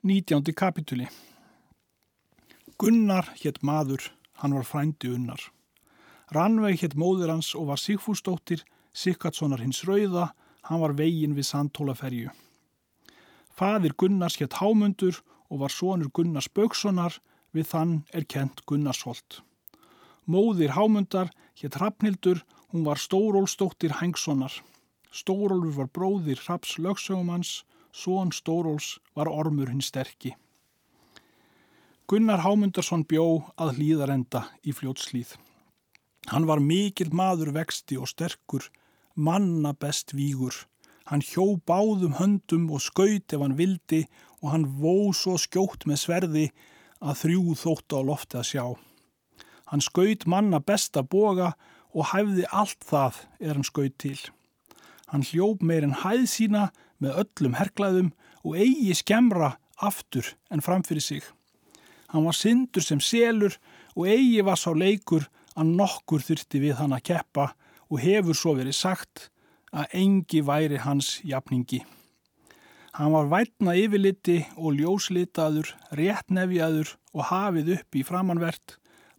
19. 0.00 0.48
kapituli 0.56 1.12
Gunnar 2.80 3.34
hétt 3.44 3.60
maður, 3.60 4.14
hann 4.40 4.56
var 4.56 4.64
frændi 4.64 5.12
unnar. 5.12 5.44
Rannveig 6.34 6.82
hétt 6.82 6.96
móður 6.98 7.32
hans 7.32 7.54
og 7.56 7.70
var 7.70 7.80
Sigfúsdóttir, 7.80 8.64
Sikkatssonar 8.92 9.62
hins 9.62 9.80
rauða, 9.88 10.32
hann 10.68 10.82
var 10.82 10.92
vegin 10.98 11.36
við 11.36 11.48
Sandtólaferju. 11.48 12.34
Fadir 13.56 13.94
Gunnars 13.96 14.36
hétt 14.36 14.58
Hámundur 14.60 15.22
og 15.48 15.62
var 15.64 15.72
sonur 15.72 16.12
Gunnars 16.12 16.50
Bökssonar, 16.52 17.16
við 17.56 17.70
þann 17.72 17.94
er 18.12 18.28
kent 18.28 18.60
Gunnarsholt. 18.68 19.40
Móðir 20.28 20.76
Hámundar 20.76 21.32
hétt 21.56 21.80
Hrafnildur, 21.80 22.44
hún 22.68 22.84
var 22.84 23.00
Stórólsdóttir 23.00 23.96
Hengssonar. 24.02 24.52
Stórólfur 25.08 25.72
var 25.78 25.88
bróðir 25.88 26.44
Hraps 26.44 26.76
lögsögumans, 26.76 27.62
són 27.90 28.36
Stóróls 28.36 28.98
var 29.16 29.32
ormur 29.32 29.72
hinn 29.72 29.80
sterki. 29.80 30.36
Gunnar 32.08 32.44
Hámundarsson 32.44 33.08
bjó 33.08 33.48
að 33.56 33.78
hlýðarenda 33.80 34.44
í 34.64 34.76
fljótslýð. 34.76 35.38
Hann 36.28 36.44
var 36.44 36.60
mikill 36.60 37.14
maður 37.16 37.54
vexti 37.56 37.96
og 37.96 38.10
sterkur, 38.10 38.66
manna 39.16 39.72
best 39.72 40.12
vígur. 40.12 40.52
Hann 41.08 41.22
hjó 41.24 41.56
báðum 41.64 42.18
höndum 42.18 42.66
og 42.68 42.82
skaut 42.84 43.32
ef 43.32 43.40
hann 43.40 43.56
vildi 43.56 44.02
og 44.42 44.52
hann 44.52 44.66
vó 44.82 45.08
svo 45.16 45.38
skjótt 45.40 45.86
með 45.88 46.02
sverði 46.02 46.44
að 47.00 47.20
þrjú 47.22 47.54
þóttu 47.62 47.96
á 47.96 48.02
lofti 48.04 48.36
að 48.36 48.48
sjá. 48.50 48.64
Hann 49.72 49.84
skaut 49.84 50.26
manna 50.28 50.60
besta 50.60 51.00
boga 51.02 51.54
og 51.96 52.10
hæfði 52.12 52.44
allt 52.52 52.84
það 52.84 53.22
er 53.40 53.56
hann 53.56 53.64
skaut 53.64 53.96
til. 53.96 54.18
Hann 55.08 55.24
hljóp 55.24 55.64
meirinn 55.64 55.96
hæð 56.04 56.28
sína 56.28 56.68
með 57.00 57.22
öllum 57.24 57.56
herklaðum 57.56 58.12
og 58.44 58.60
eigi 58.60 58.92
skemra 59.00 59.54
aftur 59.80 60.34
en 60.52 60.60
framfyrir 60.60 61.04
sig. 61.04 61.24
Hann 62.12 62.28
var 62.28 62.36
syndur 62.36 62.84
sem 62.84 63.00
selur 63.00 63.56
og 63.96 64.08
eigi 64.12 64.44
var 64.44 64.60
sá 64.60 64.74
leikur 64.76 65.24
að 65.58 65.74
nokkur 65.80 66.24
þurfti 66.24 66.62
við 66.62 66.78
hann 66.78 66.94
að 66.94 67.06
keppa 67.10 67.50
og 67.88 68.02
hefur 68.04 68.36
svo 68.38 68.54
verið 68.58 68.78
sagt 68.78 69.28
að 69.74 69.94
engi 70.00 70.42
væri 70.46 70.80
hans 70.84 71.18
jafningi. 71.26 71.82
Hann 72.98 73.12
var 73.14 73.28
vætna 73.30 73.74
yfirliti 73.78 74.40
og 74.56 74.78
ljóslitaður, 74.78 75.74
réttnefjaður 75.94 76.94
og 77.14 77.26
hafið 77.30 77.74
upp 77.76 77.98
í 77.98 78.04
framanvert 78.06 78.78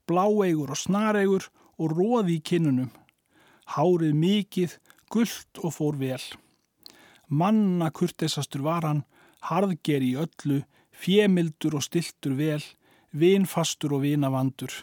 bláeigur 0.09 0.73
og 0.73 0.79
snareigur 0.79 1.47
og 1.79 1.93
róði 1.93 2.39
í 2.39 2.43
kinnunum. 2.49 2.89
Hárið 3.69 4.15
mikið, 4.17 4.75
gullt 5.13 5.61
og 5.61 5.75
fór 5.75 5.99
vel. 6.01 6.21
Manna 7.29 7.91
kurtesastur 7.93 8.65
var 8.65 8.87
hann, 8.87 9.03
harðger 9.45 10.03
í 10.03 10.15
öllu, 10.17 10.63
fjemildur 10.89 11.77
og 11.77 11.85
stiltur 11.85 12.33
vel, 12.39 12.63
vinfastur 13.13 13.93
og 13.95 14.03
vinavandur. 14.07 14.73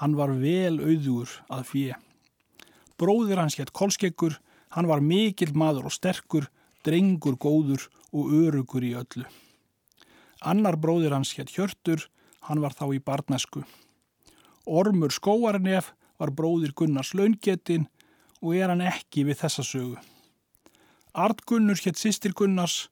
Hann 0.00 0.16
var 0.16 0.32
vel 0.40 0.78
auður 0.80 1.30
að 1.52 1.68
fjö. 1.68 1.98
Bróðir 3.00 3.40
hans 3.42 3.58
hétt 3.58 3.72
Kolskeggur, 3.76 4.38
hann 4.72 4.88
var 4.88 5.02
mikill 5.04 5.52
maður 5.58 5.90
og 5.90 5.96
sterkur, 5.96 6.48
drengur 6.84 7.36
góður 7.36 7.88
og 8.12 8.32
örugur 8.32 8.84
í 8.84 8.94
öllu. 8.98 9.26
Annar 10.42 10.78
bróðir 10.80 11.14
hans 11.14 11.32
hétt 11.36 11.52
Hjörtur, 11.54 12.08
hann 12.48 12.62
var 12.62 12.74
þá 12.74 12.86
í 12.96 13.02
barnesku. 13.02 13.62
Ormur 14.66 15.12
skóarnef 15.14 15.92
var 16.18 16.32
bróðir 16.34 16.72
Gunnars 16.74 17.12
laungetin 17.14 17.88
og 18.42 18.56
er 18.56 18.72
hann 18.72 18.82
ekki 18.82 19.26
við 19.28 19.42
þessa 19.42 19.64
sögu. 19.66 20.00
Artgunnur 21.12 21.78
hétt 21.78 22.00
sýstir 22.00 22.34
Gunnars, 22.34 22.88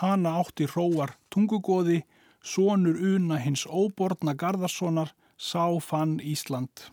hana 0.00 0.36
átti 0.40 0.68
hróar 0.70 1.16
tungugóði, 1.32 2.02
sonur 2.44 3.00
una 3.16 3.40
hins 3.40 3.64
óborna 3.66 4.34
Garðarssonar, 4.38 5.12
sá 5.36 5.78
fann 5.80 6.18
Ísland. 6.20 6.90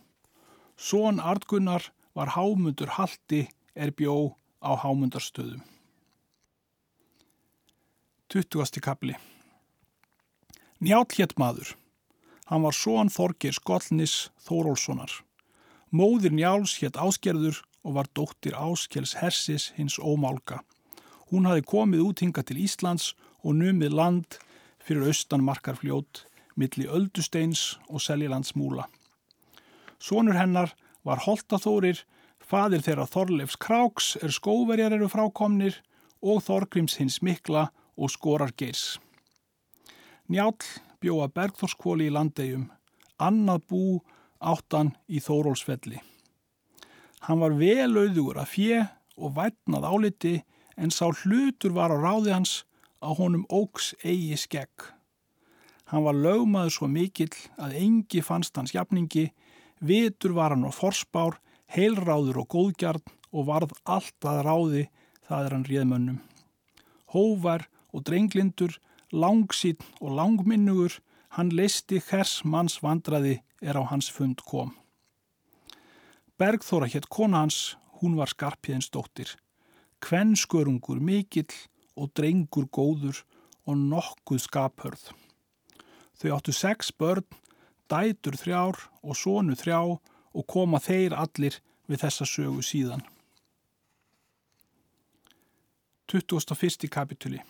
Són 0.77 1.19
Artgunnar 1.19 1.91
var 2.17 2.33
hámundur 2.35 2.95
haldi 2.97 3.47
er 3.75 3.91
bjó 3.91 4.35
á 4.61 4.75
hámundarstöðum. 4.83 5.61
20. 8.31 8.79
kapli 8.81 9.17
Njátt 10.81 11.13
hétt 11.19 11.35
maður. 11.37 11.75
Hann 12.49 12.63
var 12.65 12.73
són 12.73 13.11
Þorgir 13.11 13.53
Skollnis 13.53 14.31
Þórólssonar. 14.41 15.11
Móðir 15.91 16.33
Njáls 16.33 16.77
hétt 16.81 16.97
Áskerður 16.97 17.61
og 17.83 17.97
var 17.99 18.09
dóttir 18.15 18.55
Áskels 18.57 19.17
Hersis 19.19 19.69
hins 19.75 19.99
ómálka. 19.99 20.61
Hún 21.29 21.45
hafi 21.47 21.63
komið 21.67 22.05
út 22.07 22.23
hinga 22.23 22.43
til 22.43 22.59
Íslands 22.63 23.11
og 23.43 23.55
numið 23.59 23.93
land 23.95 24.39
fyrir 24.81 25.11
austan 25.11 25.45
markarfljót, 25.45 26.25
milli 26.61 26.85
Öldusteins 26.85 27.79
og 27.89 28.03
Seljilandsmúla. 28.05 28.85
Sónur 30.01 30.37
hennar 30.37 30.75
var 31.05 31.23
Holtaþórir, 31.25 32.03
fadir 32.39 32.83
þeirra 32.85 33.07
Þorleifs 33.09 33.57
Kráks 33.61 34.15
er 34.21 34.33
skóverjar 34.33 34.93
eru 34.97 35.09
frákomnir 35.09 35.81
og 36.21 36.43
Þorgrims 36.45 36.99
hins 37.01 37.21
mikla 37.25 37.69
og 37.97 38.13
skorar 38.13 38.53
geirs. 38.57 38.99
Njál 40.29 40.55
bjóða 41.01 41.27
Bergþórskóli 41.35 42.07
í 42.07 42.13
landegjum, 42.13 42.69
annað 43.17 43.65
bú 43.67 43.83
áttan 44.39 44.93
í 45.09 45.21
Þórólsfelli. 45.21 45.99
Hann 47.27 47.41
var 47.41 47.53
vel 47.57 47.91
auðugur 47.93 48.39
að 48.41 48.53
fjö 48.55 48.79
og 49.17 49.35
vætnað 49.37 49.85
áliti 49.85 50.35
en 50.77 50.93
sá 50.93 51.09
hlutur 51.09 51.75
var 51.75 51.93
á 51.93 51.97
ráði 51.97 52.33
hans 52.33 52.53
að 53.01 53.17
honum 53.21 53.45
óks 53.49 53.93
eigi 54.01 54.37
skegg. 54.39 54.89
Hann 55.91 56.05
var 56.07 56.15
lögmaður 56.15 56.71
svo 56.71 56.87
mikill 56.87 57.33
að 57.59 57.75
engi 57.81 58.21
fannst 58.23 58.55
hans 58.55 58.71
jafningi, 58.71 59.25
vitur 59.83 60.31
var 60.37 60.53
hann 60.55 60.63
á 60.63 60.71
forspár, 60.71 61.35
heilráður 61.67 62.45
og 62.45 62.47
góðgjarn 62.53 63.03
og 63.35 63.47
varð 63.49 63.73
allt 63.83 64.27
að 64.27 64.43
ráði 64.47 64.83
það 65.27 65.45
er 65.45 65.55
hann 65.55 65.67
réðmönnum. 65.67 66.19
Hóvar 67.11 67.67
og 67.91 68.05
drenglindur, 68.07 68.77
langsýtt 69.11 69.83
og 69.99 70.15
langminnugur, 70.15 70.95
hann 71.35 71.51
leisti 71.51 71.99
hvers 71.99 72.41
manns 72.47 72.77
vandraði 72.83 73.41
er 73.59 73.75
á 73.75 73.83
hans 73.91 74.07
fund 74.11 74.39
kom. 74.47 74.71
Bergþóra 76.39 76.87
hétt 76.87 77.09
kona 77.11 77.43
hans, 77.43 77.75
hún 77.99 78.15
var 78.15 78.31
skarpiðins 78.31 78.87
dóttir. 78.95 79.35
Kvenskörungur 80.01 81.03
mikill 81.03 81.51
og 81.99 82.15
drengur 82.15 82.71
góður 82.71 83.19
og 83.67 83.75
nokkuð 83.77 84.47
skaphörð. 84.47 85.11
Þau 86.21 86.35
áttu 86.35 86.53
sex 86.53 86.91
börn, 86.93 87.25
dætur 87.89 88.37
þrjár 88.37 88.77
og 89.01 89.17
sónu 89.17 89.55
þrjá 89.57 89.79
og 89.81 90.45
koma 90.45 90.77
þeir 90.77 91.15
allir 91.17 91.57
við 91.89 92.03
þessa 92.03 92.27
sögu 92.29 92.61
síðan. 92.61 93.01
21. 96.11 96.85
kapituli 96.91 97.41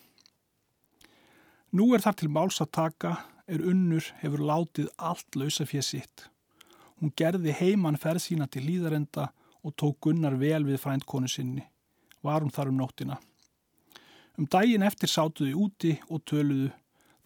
Nú 1.75 1.89
er 1.95 2.03
þar 2.03 2.15
til 2.19 2.29
máls 2.31 2.61
að 2.63 2.71
taka 2.77 3.11
er 3.51 3.63
unnur 3.67 4.07
hefur 4.21 4.43
látið 4.47 4.87
allt 4.97 5.35
lausa 5.35 5.65
fyrir 5.67 5.87
sitt. 5.87 6.27
Hún 6.99 7.11
gerði 7.17 7.55
heimann 7.57 7.99
ferð 7.99 8.23
sína 8.23 8.47
til 8.47 8.63
líðarenda 8.67 9.31
og 9.65 9.75
tók 9.75 9.99
Gunnar 10.05 10.37
vel 10.39 10.63
við 10.67 10.79
frændkonu 10.83 11.27
sinni. 11.27 11.65
Var 12.23 12.43
hún 12.43 12.53
þar 12.53 12.71
um 12.71 12.79
nóttina. 12.79 13.17
Um 14.37 14.47
daginn 14.47 14.85
eftir 14.85 15.09
sátuði 15.09 15.55
úti 15.57 15.97
og 16.07 16.23
töluðu. 16.29 16.69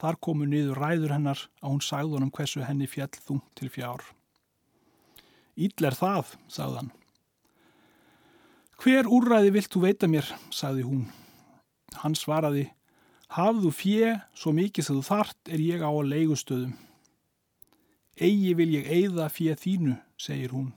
Þar 0.06 0.20
komu 0.22 0.46
niður 0.46 0.78
ræður 0.78 1.16
hennar 1.16 1.40
að 1.64 1.72
hún 1.72 1.80
sagði 1.82 2.14
honum 2.14 2.32
hversu 2.38 2.62
henni 2.62 2.86
fjall 2.86 3.16
þú 3.26 3.40
til 3.58 3.70
fjár. 3.74 4.04
Íll 5.58 5.88
er 5.88 5.98
það, 5.98 6.36
sagðan. 6.46 6.92
Hver 8.78 9.10
úrræði 9.10 9.56
vilt 9.56 9.72
þú 9.74 9.82
veita 9.88 10.06
mér, 10.12 10.30
sagði 10.54 10.86
hún. 10.86 11.08
Hann 12.04 12.14
svaraði, 12.14 12.68
hafðu 13.34 13.74
fjö 13.74 14.14
svo 14.38 14.54
mikið 14.54 14.86
sem 14.86 15.02
þú 15.02 15.08
þart 15.10 15.54
er 15.58 15.66
ég 15.66 15.82
á 15.82 15.90
að 15.90 16.14
leigustöðum. 16.14 16.78
Egi 18.30 18.54
vil 18.62 18.72
ég 18.78 18.94
eigða 19.00 19.34
fjö 19.34 19.58
þínu, 19.58 19.98
segir 20.22 20.54
hún. 20.54 20.70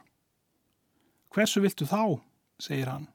Hversu 1.36 1.60
viltu 1.60 1.84
þá, 1.84 2.16
segir 2.56 2.94
hann. 2.94 3.10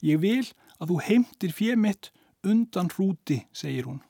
Ég 0.00 0.24
vil 0.24 0.46
að 0.80 0.94
þú 0.94 1.00
heimtir 1.04 1.52
fjö 1.52 1.76
mitt 1.76 2.14
undan 2.40 2.88
hrúti, 2.96 3.42
segir 3.52 3.92
hún. 3.92 4.00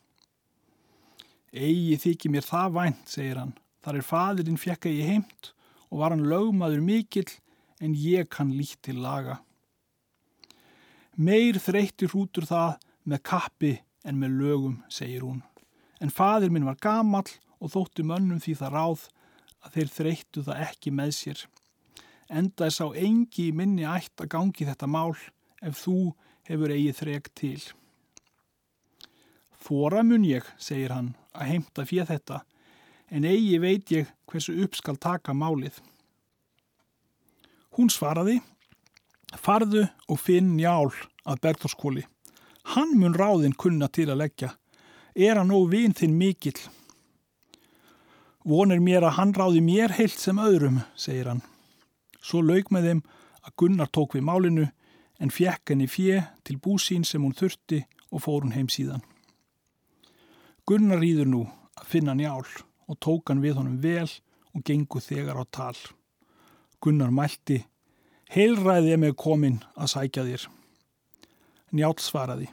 Egi 1.52 1.96
þykir 1.96 2.32
mér 2.32 2.44
það 2.44 2.74
vænt, 2.76 3.04
segir 3.08 3.40
hann. 3.40 3.54
Þar 3.80 3.98
er 3.98 4.04
fadirinn 4.04 4.60
fjekka 4.60 4.90
ég 4.92 5.08
heimt 5.08 5.52
og 5.88 6.02
var 6.02 6.12
hann 6.12 6.26
lögmaður 6.28 6.82
mikill 6.84 7.30
en 7.80 7.94
ég 7.96 8.28
kann 8.28 8.52
lít 8.52 8.76
til 8.84 8.98
laga. 9.00 9.38
Meir 11.16 11.58
þreytir 11.58 12.12
hrútur 12.12 12.46
það 12.46 12.76
með 13.08 13.22
kappi 13.24 13.72
en 14.04 14.18
með 14.20 14.36
lögum, 14.42 14.76
segir 14.92 15.24
hún. 15.24 15.40
En 15.98 16.12
fadir 16.12 16.52
minn 16.52 16.68
var 16.68 16.78
gamal 16.82 17.26
og 17.58 17.72
þótti 17.72 18.04
mönnum 18.06 18.42
því 18.42 18.54
það 18.60 18.74
ráð 18.76 19.06
að 19.64 19.74
þeir 19.74 19.94
þreyttu 19.96 20.44
það 20.46 20.62
ekki 20.68 20.92
með 20.94 21.14
sér. 21.16 21.42
Enda 22.28 22.68
er 22.68 22.74
sá 22.76 22.86
engi 22.92 23.48
minni 23.56 23.88
ætt 23.88 24.20
að 24.20 24.32
gangi 24.36 24.68
þetta 24.68 24.86
mál 24.90 25.16
ef 25.64 25.80
þú 25.80 26.12
hefur 26.48 26.74
eigið 26.74 26.98
þreg 27.00 27.30
til. 27.38 27.60
Þóra 29.58 30.04
mun 30.06 30.24
ég, 30.26 30.46
segir 30.58 30.92
hann, 30.94 31.14
að 31.34 31.50
heimta 31.52 31.84
fyrir 31.88 32.08
þetta, 32.08 32.42
en 33.10 33.26
eigi 33.26 33.58
veit 33.62 33.90
ég 33.94 34.12
hversu 34.30 34.54
upp 34.64 34.76
skal 34.78 34.98
taka 35.00 35.34
málið. 35.34 35.80
Hún 37.78 37.90
svaraði, 37.90 38.38
farðu 39.38 39.84
og 40.08 40.20
finn 40.22 40.54
njál 40.56 40.92
að 41.28 41.42
Bergþórskóli. 41.44 42.06
Hann 42.74 42.96
mun 43.00 43.16
ráðinn 43.16 43.56
kunna 43.56 43.88
til 43.88 44.08
að 44.10 44.22
leggja. 44.22 44.54
Er 45.14 45.38
hann 45.40 45.50
nóg 45.50 45.70
vinn 45.72 45.94
þinn 45.96 46.16
mikill? 46.18 46.58
Vonir 48.48 48.80
mér 48.80 49.04
að 49.08 49.16
hann 49.18 49.34
ráði 49.36 49.62
mér 49.64 49.94
heilt 49.98 50.18
sem 50.20 50.38
öðrum, 50.40 50.82
segir 50.96 51.28
hann. 51.32 51.42
Svo 52.22 52.40
laug 52.44 52.70
með 52.72 52.88
þeim 52.88 53.04
að 53.44 53.54
Gunnar 53.60 53.90
tók 53.92 54.16
við 54.16 54.26
málinu 54.28 54.66
en 55.18 55.32
fjekk 55.34 55.72
henni 55.72 55.88
fjö 55.90 56.22
til 56.46 56.58
búsín 56.62 57.04
sem 57.04 57.22
hún 57.24 57.36
þurfti 57.36 57.82
og 58.12 58.22
fór 58.24 58.44
hún 58.44 58.54
heim 58.54 58.68
síðan. 58.72 59.02
Gunnar 60.68 60.98
rýður 61.00 61.28
nú 61.32 61.38
að 61.80 61.86
finna 61.88 62.12
njál 62.12 62.44
og 62.44 62.96
tók 63.00 63.30
hann 63.30 63.38
við 63.40 63.54
honum 63.56 63.78
vel 63.80 64.10
og 64.52 64.64
gengu 64.68 65.00
þegar 65.00 65.40
á 65.40 65.44
tal. 65.48 65.78
Gunnar 66.84 67.08
mælti, 67.08 67.62
heilræði 68.28 68.92
ég 68.92 69.00
með 69.00 69.14
komin 69.16 69.56
að 69.72 69.94
sækja 69.94 70.26
þér. 70.26 70.44
Njál 71.72 71.96
svaraði, 72.04 72.50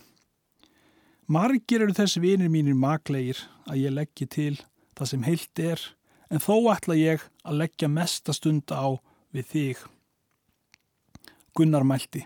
margir 1.27 1.83
eru 1.83 1.97
þessi 1.99 2.23
vinir 2.23 2.53
mínir 2.53 2.79
maklegir 2.79 3.43
að 3.67 3.83
ég 3.83 3.97
leggji 3.97 4.29
til 4.31 4.55
það 4.95 5.11
sem 5.11 5.27
heilt 5.27 5.65
er, 5.65 5.85
en 6.31 6.39
þó 6.39 6.71
ætla 6.71 6.95
ég 6.95 7.27
að 7.43 7.59
leggja 7.65 7.91
mesta 7.91 8.31
stund 8.31 8.71
á 8.71 8.95
við 9.35 9.51
þig. 9.51 9.85
Gunnar 11.51 11.83
mælti, 11.83 12.23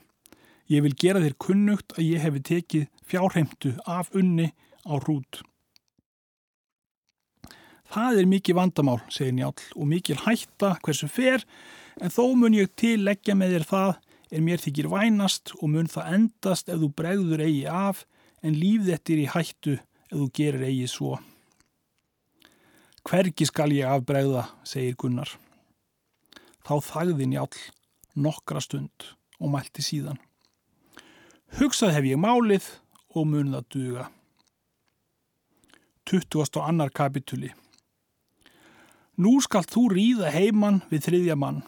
ég 0.70 0.86
vil 0.86 0.94
gera 0.94 1.26
þér 1.26 1.42
kunnugt 1.42 1.98
að 1.98 2.14
ég 2.14 2.26
hefi 2.30 2.46
tekið 2.54 2.90
fjárheimtu 3.10 3.80
af 3.90 4.14
unni 4.14 4.52
á 4.86 4.94
hrút. 5.02 5.49
Það 7.90 8.20
er 8.22 8.28
mikið 8.30 8.58
vandamál, 8.60 9.00
segir 9.10 9.34
Njál, 9.34 9.56
og 9.74 9.88
mikið 9.90 10.22
hætta 10.28 10.76
hversu 10.86 11.08
fer, 11.10 11.42
en 11.98 12.14
þó 12.14 12.36
mun 12.38 12.54
ég 12.54 12.70
til 12.78 13.00
leggja 13.02 13.34
með 13.34 13.56
þér 13.56 13.66
það 13.72 13.94
er 14.30 14.44
mér 14.46 14.62
þykir 14.62 14.90
vænast 14.92 15.54
og 15.58 15.72
mun 15.74 15.88
það 15.90 16.12
endast 16.14 16.68
ef 16.70 16.78
þú 16.84 16.90
bregður 16.94 17.42
eigi 17.42 17.64
af, 17.66 18.04
en 18.46 18.54
líf 18.54 18.86
þetta 18.86 19.14
er 19.16 19.22
í 19.24 19.30
hættu 19.34 19.74
ef 19.80 20.14
þú 20.14 20.28
gerir 20.38 20.66
eigi 20.68 20.86
svo. 20.92 21.18
Hvergi 23.10 23.48
skal 23.50 23.74
ég 23.74 23.90
afbregða, 23.90 24.44
segir 24.62 24.94
Gunnar. 25.02 25.32
Þá 26.62 26.76
þagði 26.86 27.30
Njál 27.32 27.50
nokkra 28.14 28.62
stund 28.62 29.08
og 29.40 29.50
mælti 29.56 29.82
síðan. 29.82 30.20
Hugsað 31.58 31.96
hef 31.96 32.06
ég 32.06 32.22
málið 32.22 32.68
og 33.18 33.26
mun 33.32 33.50
það 33.56 33.66
duga. 33.74 34.06
20. 36.06 36.62
annar 36.62 36.94
kapituli 36.94 37.50
Nú 39.20 39.42
skalt 39.44 39.68
þú 39.74 39.90
ríða 39.92 40.30
heimann 40.32 40.78
við 40.88 41.10
þriðja 41.10 41.36
mann. 41.36 41.64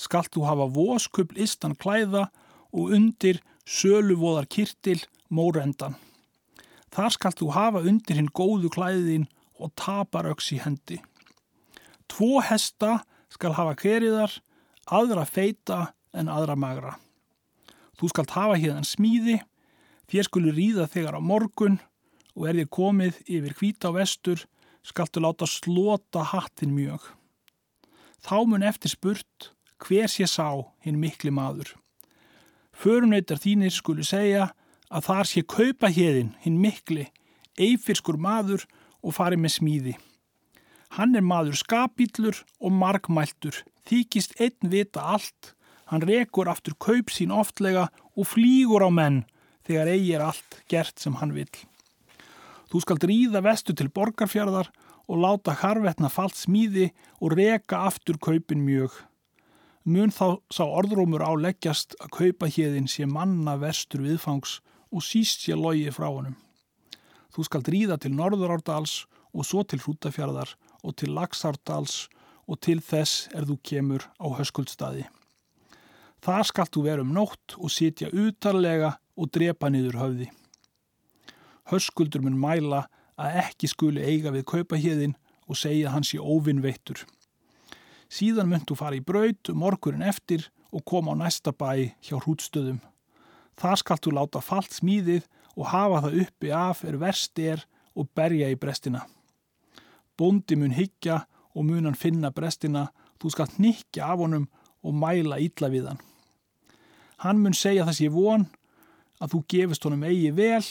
Skalt 0.00 0.30
þú 0.32 0.46
hafa 0.48 0.66
voskupl 0.72 1.36
istan 1.44 1.74
klæða 1.76 2.30
og 2.72 2.94
undir 2.96 3.42
söluvóðar 3.68 4.46
kirtil 4.48 5.02
mórendan. 5.28 5.98
Þar 6.88 7.12
skalt 7.12 7.38
þú 7.42 7.50
hafa 7.52 7.82
undir 7.84 8.16
hinn 8.16 8.30
góðu 8.32 8.70
klæðin 8.72 9.26
og 9.60 9.74
tapar 9.76 10.30
öks 10.30 10.48
í 10.56 10.60
hendi. 10.64 11.02
Tvo 12.08 12.40
hesta 12.40 13.02
skal 13.28 13.52
hafa 13.54 13.76
keriðar, 13.76 14.32
aðra 14.88 15.26
feita 15.28 15.92
en 16.16 16.32
aðra 16.32 16.56
magra. 16.56 16.94
Þú 18.00 18.08
skalt 18.08 18.32
hafa 18.32 18.56
hérna 18.56 18.88
smíði, 18.88 19.36
þér 20.08 20.30
skulu 20.30 20.56
ríða 20.56 20.88
þegar 20.88 21.20
á 21.20 21.22
morgun 21.22 21.76
og 22.32 22.48
er 22.48 22.62
þér 22.62 22.72
komið 22.72 23.20
yfir 23.28 23.58
hvita 23.60 23.92
á 23.92 24.00
vestur 24.00 24.46
skaltu 24.86 25.22
láta 25.22 25.46
slota 25.48 26.24
hattin 26.32 26.74
mjög. 26.74 27.02
Þá 28.20 28.36
mun 28.46 28.66
eftir 28.66 28.92
spurt 28.92 29.52
hver 29.80 30.10
sé 30.12 30.26
sá 30.28 30.48
hinn 30.84 31.00
mikli 31.00 31.32
maður. 31.32 31.72
Förunautar 32.72 33.40
þínir 33.40 33.72
skulu 33.72 34.04
segja 34.04 34.50
að 34.90 35.06
þar 35.08 35.28
sé 35.30 35.42
kaupa 35.44 35.90
hérinn 35.92 36.34
hinn 36.44 36.60
mikli, 36.60 37.06
eifirskur 37.60 38.18
maður 38.20 38.66
og 39.04 39.16
fari 39.16 39.38
með 39.40 39.56
smíði. 39.56 39.96
Hann 40.96 41.14
er 41.14 41.24
maður 41.24 41.58
skapillur 41.60 42.40
og 42.58 42.74
markmæltur, 42.74 43.62
þykist 43.86 44.36
einn 44.42 44.72
vita 44.72 45.04
allt, 45.14 45.54
hann 45.86 46.02
rekur 46.06 46.50
aftur 46.50 46.74
kaup 46.78 47.12
sín 47.14 47.34
oftlega 47.34 47.88
og 48.16 48.26
flýgur 48.32 48.82
á 48.82 48.90
menn 48.90 49.22
þegar 49.66 49.92
eigi 49.94 50.14
er 50.16 50.24
allt 50.26 50.62
gert 50.70 50.98
sem 50.98 51.16
hann 51.20 51.34
vil. 51.36 51.50
Þú 52.70 52.80
skalt 52.84 53.04
ríða 53.10 53.42
vestu 53.42 53.74
til 53.74 53.88
borgarfjörðar 53.90 54.70
og 55.10 55.18
láta 55.18 55.56
harvetna 55.58 56.10
fallt 56.12 56.38
smíði 56.38 56.92
og 57.18 57.34
reka 57.34 57.82
aftur 57.88 58.18
kaupin 58.22 58.62
mjög. 58.62 58.92
Mun 59.82 60.12
þá 60.14 60.38
sá 60.54 60.62
orðrómur 60.62 61.24
áleggjast 61.24 61.96
að 61.98 62.14
kaupa 62.14 62.46
hérðin 62.46 62.86
sé 62.86 63.08
manna 63.10 63.56
vestur 63.58 64.04
viðfangs 64.06 64.60
og 64.94 65.02
síst 65.02 65.42
sé 65.42 65.58
logi 65.58 65.90
frá 65.90 66.06
honum. 66.10 66.36
Þú 67.34 67.46
skalt 67.46 67.70
ríða 67.74 67.98
til 67.98 68.14
Norðurárdals 68.14 69.04
og 69.34 69.46
svo 69.46 69.64
til 69.66 69.82
Hrútafjörðar 69.82 70.54
og 70.82 70.96
til 70.98 71.14
Laxárdals 71.14 72.06
og 72.46 72.58
til 72.62 72.78
þess 72.82 73.28
er 73.34 73.46
þú 73.46 73.58
kemur 73.66 74.06
á 74.18 74.26
höskuldstaði. 74.38 75.06
Þar 76.20 76.46
skalt 76.46 76.74
þú 76.74 76.82
vera 76.86 77.06
um 77.06 77.14
nótt 77.16 77.56
og 77.58 77.72
sitja 77.72 78.10
utarlega 78.12 78.98
og 79.16 79.30
drepa 79.34 79.70
niður 79.72 80.02
höfði. 80.02 80.28
Höskuldur 81.70 82.24
mun 82.24 82.38
mæla 82.40 82.84
að 83.20 83.40
ekki 83.44 83.70
skuli 83.70 84.02
eiga 84.02 84.32
við 84.34 84.46
kaupahíðin 84.50 85.16
og 85.50 85.58
segja 85.58 85.92
hans 85.94 86.12
í 86.14 86.18
óvinnveittur. 86.18 87.04
Síðan 88.10 88.50
myndu 88.50 88.74
fara 88.74 88.98
í 88.98 89.04
braut 89.06 89.52
morgurin 89.54 90.02
eftir 90.02 90.48
og 90.74 90.84
koma 90.86 91.14
á 91.14 91.20
næsta 91.22 91.52
bæ 91.54 91.94
hjá 92.02 92.16
hrútstöðum. 92.18 92.80
Það 93.58 93.76
skalt 93.82 94.06
þú 94.06 94.14
láta 94.16 94.42
fallt 94.42 94.74
smíðið 94.74 95.26
og 95.56 95.70
hafa 95.70 96.04
það 96.06 96.18
uppi 96.24 96.52
af 96.54 96.84
er 96.86 96.98
verst 96.98 97.38
er 97.38 97.64
og 97.94 98.08
berja 98.16 98.50
í 98.50 98.58
brestina. 98.58 99.04
Bóndi 100.18 100.56
mun 100.58 100.74
higgja 100.74 101.24
og 101.54 101.66
mun 101.66 101.86
hann 101.86 101.98
finna 101.98 102.30
brestina, 102.34 102.88
þú 103.20 103.32
skalt 103.34 103.58
nikja 103.58 104.10
af 104.12 104.22
honum 104.22 104.48
og 104.82 104.96
mæla 104.96 105.38
ítla 105.42 105.70
við 105.70 105.90
hann. 105.90 106.02
Hann 107.20 107.42
mun 107.42 107.54
segja 107.54 107.84
þess 107.86 108.02
ég 108.06 108.14
von 108.14 108.46
að 109.20 109.34
þú 109.34 109.40
gefist 109.52 109.84
honum 109.84 110.06
eigi 110.08 110.30
vel 110.32 110.64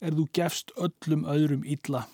er 0.00 0.16
þú 0.16 0.26
gefst 0.36 0.72
öllum 0.76 1.26
öðrum 1.28 1.62
illa. 1.68 2.06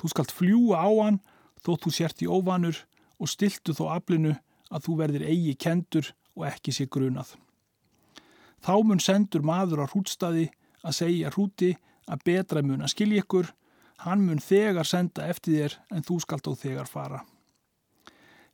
Þú 0.00 0.12
skalt 0.12 0.32
fljúa 0.34 0.80
á 0.80 0.90
hann 1.02 1.20
þótt 1.64 1.84
þú 1.86 1.92
sért 1.92 2.22
í 2.24 2.30
óvanur 2.30 2.78
og 3.20 3.28
stiltu 3.28 3.74
þó 3.76 3.84
aflinu 3.96 4.36
að 4.70 4.86
þú 4.86 4.96
verðir 5.02 5.26
eigi 5.28 5.54
kendur 5.60 6.12
og 6.38 6.46
ekki 6.48 6.72
sé 6.72 6.86
grunað. 6.86 7.34
Þá 8.60 8.74
mun 8.84 9.00
sendur 9.00 9.44
maður 9.44 9.84
á 9.84 9.90
hrútstaði 9.90 10.50
að 10.84 10.96
segja 10.96 11.32
hrúti 11.34 11.74
að 12.10 12.24
betra 12.24 12.62
mun 12.64 12.84
að 12.84 12.94
skilja 12.94 13.24
ykkur, 13.24 13.50
hann 14.04 14.24
mun 14.24 14.40
þegar 14.40 14.88
senda 14.88 15.28
eftir 15.28 15.56
þér 15.56 15.76
en 15.96 16.06
þú 16.06 16.20
skalt 16.24 16.48
á 16.48 16.52
þegar 16.56 16.88
fara. 16.88 17.20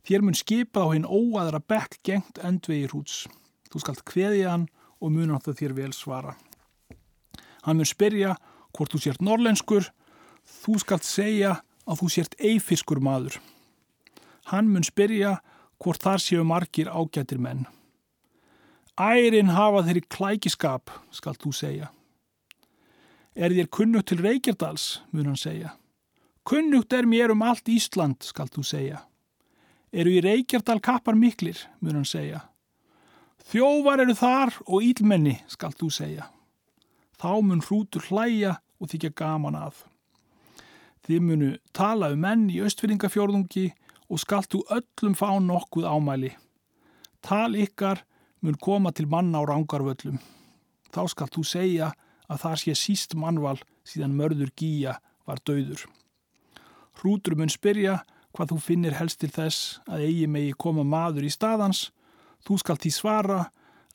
Þér 0.07 0.23
mun 0.23 0.39
skipa 0.39 0.87
á 0.87 0.95
hinn 0.95 1.07
óaðra 1.07 1.59
bekk 1.59 1.99
gengt 2.07 2.39
endvegi 2.39 2.87
hrúts. 2.91 3.25
Þú 3.71 3.83
skalt 3.83 4.05
kveðja 4.07 4.53
hann 4.55 4.69
og 5.03 5.11
mun 5.15 5.35
á 5.35 5.39
það 5.43 5.59
þér 5.63 5.79
vel 5.81 5.93
svara. 5.95 6.37
Hann 7.67 7.81
mun 7.81 7.89
spyrja 7.89 8.37
hvort 8.77 8.93
þú 8.95 9.03
sért 9.03 9.25
norlenskur, 9.25 9.89
þú 10.63 10.79
skalt 10.79 11.07
segja 11.07 11.57
að 11.87 12.03
þú 12.03 12.11
sért 12.15 12.37
eifiskur 12.39 13.01
maður. 13.03 13.41
Hann 14.53 14.71
mun 14.71 14.87
spyrja 14.87 15.41
hvort 15.83 16.03
þar 16.03 16.23
séu 16.23 16.45
margir 16.47 16.91
ágættir 16.91 17.41
menn. 17.43 17.67
Ærin 18.97 19.53
hafa 19.53 19.83
þeirri 19.85 20.05
klækiskap, 20.09 20.93
skalt 21.13 21.43
þú 21.43 21.53
segja. 21.53 21.91
Er 23.37 23.53
þér 23.53 23.69
kunnugt 23.69 24.09
til 24.09 24.23
Reykjardals, 24.25 25.03
mun 25.13 25.29
hann 25.29 25.41
segja. 25.41 25.75
Kunnugt 26.47 26.95
er 26.97 27.05
mér 27.05 27.35
um 27.35 27.43
allt 27.45 27.69
Ísland, 27.69 28.23
skalt 28.25 28.55
þú 28.55 28.65
segja. 28.65 29.03
Eru 29.93 30.15
í 30.15 30.23
Reykjardal 30.25 30.79
kappar 30.81 31.19
miklir, 31.19 31.59
mun 31.83 31.99
hann 31.99 32.09
segja. 32.09 32.47
Þjóvar 33.51 34.07
eru 34.07 34.15
þar 34.17 34.55
og 34.65 34.87
ílmenni, 34.87 35.37
skalt 35.51 35.77
þú 35.83 35.91
segja. 35.93 36.31
Þá 37.17 37.33
mun 37.43 37.63
hrútur 37.65 38.05
hlæja 38.11 38.59
og 38.81 38.91
þykja 38.93 39.13
gaman 39.17 39.57
að. 39.59 39.83
Þið 41.07 41.23
munu 41.23 41.51
tala 41.77 42.11
um 42.13 42.25
menn 42.25 42.49
í 42.51 42.61
östfyrringafjörðungi 42.67 43.71
og 44.11 44.21
skalt 44.23 44.51
þú 44.53 44.63
öllum 44.75 45.15
fá 45.19 45.31
nokkuð 45.43 45.87
ámæli. 45.87 46.33
Tal 47.23 47.57
ykkar 47.59 48.03
mun 48.43 48.59
koma 48.61 48.93
til 48.93 49.09
manna 49.11 49.41
á 49.41 49.49
rángarvöllum. 49.49 50.19
Þá 50.93 51.03
skalt 51.11 51.35
þú 51.35 51.45
segja 51.47 51.93
að 52.27 52.43
það 52.43 52.59
sé 52.63 52.75
síst 52.79 53.15
mannval 53.19 53.59
síðan 53.87 54.17
mörður 54.19 54.53
gíja 54.59 54.99
var 55.27 55.41
döður. 55.47 55.87
Hrútur 57.01 57.37
mun 57.39 57.53
spyrja 57.53 58.01
hvað 58.37 58.53
þú 58.53 58.59
finnir 58.61 58.97
helst 58.99 59.21
til 59.23 59.33
þess 59.33 59.79
að 59.89 60.07
eigi 60.09 60.27
megi 60.29 60.55
koma 60.59 60.85
maður 60.85 61.27
í 61.27 61.33
staðans. 61.33 61.91
Þú 62.45 62.59
skalt 62.61 62.85
því 62.85 62.93
svara 62.93 63.41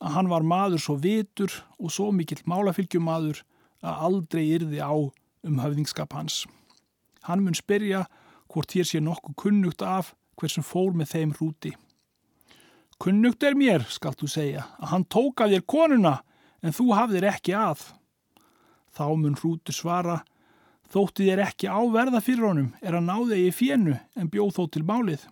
að 0.01 0.15
hann 0.15 0.31
var 0.31 0.45
maður 0.45 0.81
svo 0.81 0.97
vitur 0.97 1.53
og 1.77 1.93
svo 1.93 2.09
mikill 2.15 2.41
málafylgjumadur 2.49 3.43
að 3.85 4.01
aldrei 4.07 4.43
yrði 4.57 4.81
á 4.81 4.93
um 4.93 5.61
höfðingskap 5.61 6.13
hans. 6.17 6.43
Hann 7.25 7.43
mun 7.45 7.57
spyrja 7.57 8.07
hvort 8.51 8.73
hér 8.73 8.87
sé 8.87 9.01
nokkuð 9.01 9.37
kunnugt 9.37 9.85
af 9.85 10.13
hversum 10.39 10.65
fór 10.65 10.95
með 10.97 11.13
þeim 11.13 11.33
hrúti. 11.37 11.75
Kunnugt 13.01 13.43
er 13.45 13.57
mér, 13.57 13.85
skalt 13.89 14.19
þú 14.21 14.29
segja, 14.29 14.65
að 14.77 14.91
hann 14.93 15.05
tók 15.09 15.41
af 15.41 15.49
þér 15.53 15.65
konuna 15.69 16.15
en 16.61 16.75
þú 16.75 16.91
hafðir 16.93 17.25
ekki 17.31 17.55
að. 17.57 17.87
Þá 18.93 19.05
mun 19.17 19.37
hrútur 19.39 19.73
svara, 19.73 20.19
þótti 20.91 21.29
þér 21.29 21.45
ekki 21.47 21.69
áverða 21.71 22.21
fyrir 22.21 22.49
honum 22.49 22.73
er 22.81 22.97
að 22.97 23.07
náði 23.07 23.45
ég 23.45 23.57
fjennu 23.57 23.95
en 24.17 24.29
bjóð 24.29 24.53
þó 24.57 24.63
til 24.75 24.83
málið. 24.85 25.23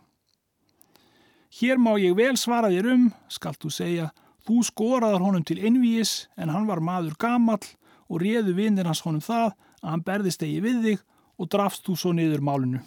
Hér 1.60 1.82
má 1.82 1.95
ég 1.99 2.15
vel 2.17 2.36
svara 2.38 2.69
þér 2.73 2.91
um, 2.93 3.05
skalt 3.29 3.62
þú 3.62 3.73
segja, 3.73 4.10
þú 4.47 4.62
skoraðar 4.67 5.23
honum 5.23 5.45
til 5.45 5.60
innvíis 5.60 6.28
en 6.38 6.52
hann 6.54 6.67
var 6.69 6.82
maður 6.84 7.17
gamall 7.19 7.63
og 8.10 8.21
réðu 8.23 8.56
vinnir 8.58 8.88
hans 8.89 9.04
honum 9.06 9.23
það 9.23 9.52
að 9.82 9.91
hann 9.93 10.06
berðist 10.06 10.43
eigi 10.45 10.63
við 10.63 10.80
þig 10.86 11.04
og 11.39 11.52
drafst 11.54 11.86
þú 11.88 11.95
svo 11.97 12.13
niður 12.15 12.43
málinu. 12.43 12.82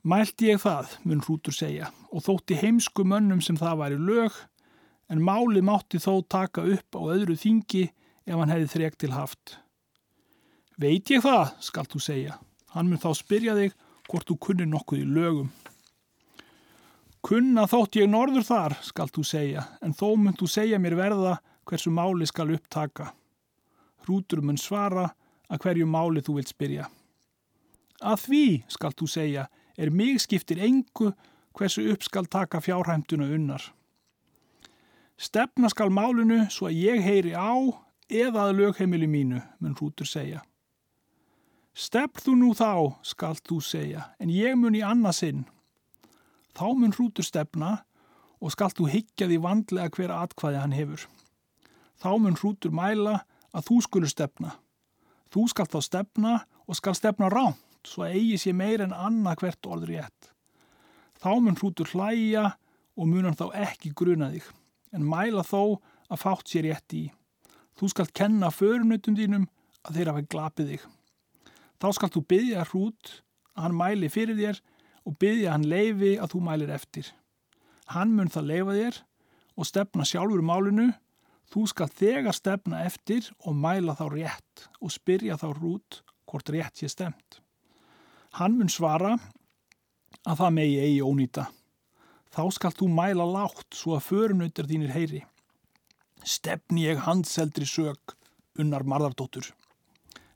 Mælti 0.00 0.48
ég 0.48 0.60
það, 0.62 0.94
mun 1.04 1.20
hrútur 1.20 1.52
segja, 1.52 1.90
og 2.08 2.24
þótti 2.24 2.56
heimsku 2.56 3.04
mönnum 3.04 3.42
sem 3.44 3.58
það 3.60 3.80
væri 3.82 3.98
lög, 4.00 4.36
en 5.12 5.20
máli 5.20 5.60
mátti 5.60 6.00
þó 6.00 6.22
taka 6.24 6.64
upp 6.64 6.96
á 6.96 7.00
öðru 7.12 7.36
þingi 7.36 7.90
ef 8.24 8.38
hann 8.38 8.52
hefði 8.52 8.70
þrek 8.72 8.96
til 8.96 9.12
haft. 9.12 9.58
Veit 10.80 11.12
ég 11.12 11.20
það, 11.20 11.52
skalt 11.60 11.92
þú 11.92 12.00
segja. 12.00 12.38
Hann 12.72 12.88
mun 12.88 13.02
þá 13.02 13.10
spyrja 13.18 13.56
þig 13.58 13.76
hvort 14.08 14.28
þú 14.30 14.38
kunni 14.40 14.68
nokkuð 14.70 15.02
í 15.02 15.08
lögum. 15.10 15.50
Kunna 17.20 17.66
þótt 17.68 17.98
ég 18.00 18.08
norður 18.08 18.46
þar, 18.48 18.74
skalt 18.80 19.12
þú 19.12 19.24
segja, 19.28 19.64
en 19.84 19.92
þó 19.92 20.14
mun 20.16 20.36
þú 20.40 20.46
segja 20.48 20.78
mér 20.80 20.96
verða 20.96 21.34
hversu 21.68 21.92
máli 21.92 22.26
skal 22.26 22.54
upptaka. 22.54 23.10
Hrútur 24.06 24.40
mun 24.40 24.58
svara 24.58 25.10
að 25.50 25.60
hverju 25.66 25.88
máli 25.90 26.22
þú 26.24 26.38
vilt 26.38 26.52
spyrja. 26.54 26.86
Að 28.00 28.24
því, 28.24 28.46
skalt 28.72 28.96
þú 28.96 29.10
segja, 29.12 29.44
er 29.76 29.92
mig 29.92 30.22
skiptir 30.24 30.62
engu 30.64 31.12
hversu 31.56 31.84
upp 31.92 32.06
skal 32.06 32.26
taka 32.26 32.62
fjárhæmtuna 32.64 33.28
unnar. 33.36 33.62
Stefna 35.20 35.68
skal 35.68 35.92
málinu 35.92 36.46
svo 36.48 36.70
að 36.70 36.78
ég 36.80 37.02
heyri 37.04 37.34
á 37.36 37.52
eða 38.08 38.46
að 38.48 38.56
lögheimili 38.62 39.06
mínu, 39.06 39.42
mun 39.60 39.76
hrútur 39.76 40.08
segja. 40.08 40.40
Stefn 41.76 42.24
þú 42.24 42.36
nú 42.40 42.54
þá, 42.56 42.96
skalt 43.04 43.44
þú 43.44 43.60
segja, 43.60 44.08
en 44.18 44.32
ég 44.32 44.56
mun 44.56 44.74
í 44.74 44.80
annarsinn. 44.80 45.44
Þá 46.56 46.66
mun 46.76 46.94
hrútur 46.96 47.26
stefna 47.26 47.78
og 48.40 48.54
skalt 48.54 48.78
þú 48.78 48.88
higgja 48.90 49.28
því 49.28 49.38
vandlega 49.44 49.92
hver 49.96 50.14
atkvæði 50.14 50.62
hann 50.62 50.76
hefur. 50.76 51.06
Þá 52.00 52.10
mun 52.18 52.38
hrútur 52.40 52.72
mæla 52.74 53.20
að 53.52 53.66
þú 53.68 53.80
skulur 53.86 54.10
stefna. 54.10 54.54
Þú 55.30 55.46
skalt 55.52 55.74
þá 55.74 55.80
stefna 55.86 56.34
og 56.66 56.78
skal 56.78 56.96
stefna 56.98 57.28
ránt 57.30 57.60
svo 57.86 58.06
eigi 58.06 58.38
sé 58.40 58.52
meir 58.56 58.82
en 58.84 58.92
annað 58.94 59.42
hvert 59.42 59.68
orð 59.68 59.88
rétt. 59.90 60.30
Þá 61.20 61.32
mun 61.40 61.58
hrútur 61.60 61.88
hlæja 61.92 62.54
og 62.96 63.08
munan 63.08 63.36
þá 63.36 63.46
ekki 63.66 63.92
gruna 63.96 64.30
þig, 64.32 64.44
en 64.92 65.06
mæla 65.08 65.44
þó 65.46 65.80
að 66.10 66.22
fátt 66.22 66.50
sér 66.50 66.68
rétt 66.68 66.96
í. 66.96 67.04
Þú 67.78 67.92
skalt 67.92 68.14
kenna 68.16 68.50
förunutum 68.52 69.16
þínum 69.16 69.46
að 69.86 69.96
þeirra 69.96 70.16
fæ 70.16 70.22
glapið 70.32 70.72
þig. 70.74 70.86
Þá 71.80 71.88
skalt 71.96 72.16
þú 72.16 72.24
byggja 72.32 72.66
hrút 72.68 73.12
að 73.54 73.64
hann 73.64 73.78
mæli 73.78 74.10
fyrir 74.12 74.36
þér 74.36 74.60
og 75.06 75.16
byggja 75.20 75.54
hann 75.54 75.68
leifi 75.68 76.16
að 76.20 76.34
þú 76.34 76.42
mælir 76.46 76.74
eftir. 76.74 77.06
Hann 77.90 78.14
mun 78.16 78.30
það 78.30 78.50
leifa 78.52 78.76
þér 78.78 78.98
og 79.60 79.68
stefna 79.68 80.06
sjálfur 80.06 80.44
málinu 80.44 80.90
Þú 81.50 81.64
skal 81.66 81.90
þegar 81.90 82.34
stefna 82.36 82.84
eftir 82.86 83.26
og 83.42 83.56
mæla 83.58 83.96
þá 83.98 84.04
rétt 84.12 84.66
og 84.78 84.92
spyrja 84.94 85.34
þá 85.40 85.48
hrút 85.56 85.96
hvort 86.30 86.52
rétt 86.54 86.78
sé 86.78 86.86
stemt. 86.92 87.40
Hann 88.38 88.54
mun 88.54 88.70
svara 88.70 89.16
að 90.22 90.38
það 90.38 90.54
megi 90.54 90.76
eigi 90.78 91.00
ónýta. 91.02 91.48
Þá 92.30 92.42
skal 92.54 92.76
þú 92.78 92.86
mæla 92.94 93.26
látt 93.26 93.74
svo 93.74 93.96
að 93.96 94.06
förunautar 94.06 94.68
þínir 94.70 94.94
heyri. 94.94 95.24
Stefni 96.22 96.86
ég 96.86 97.02
handseldri 97.02 97.66
sög, 97.66 97.98
unnar 98.54 98.86
marðardóttur. 98.86 99.50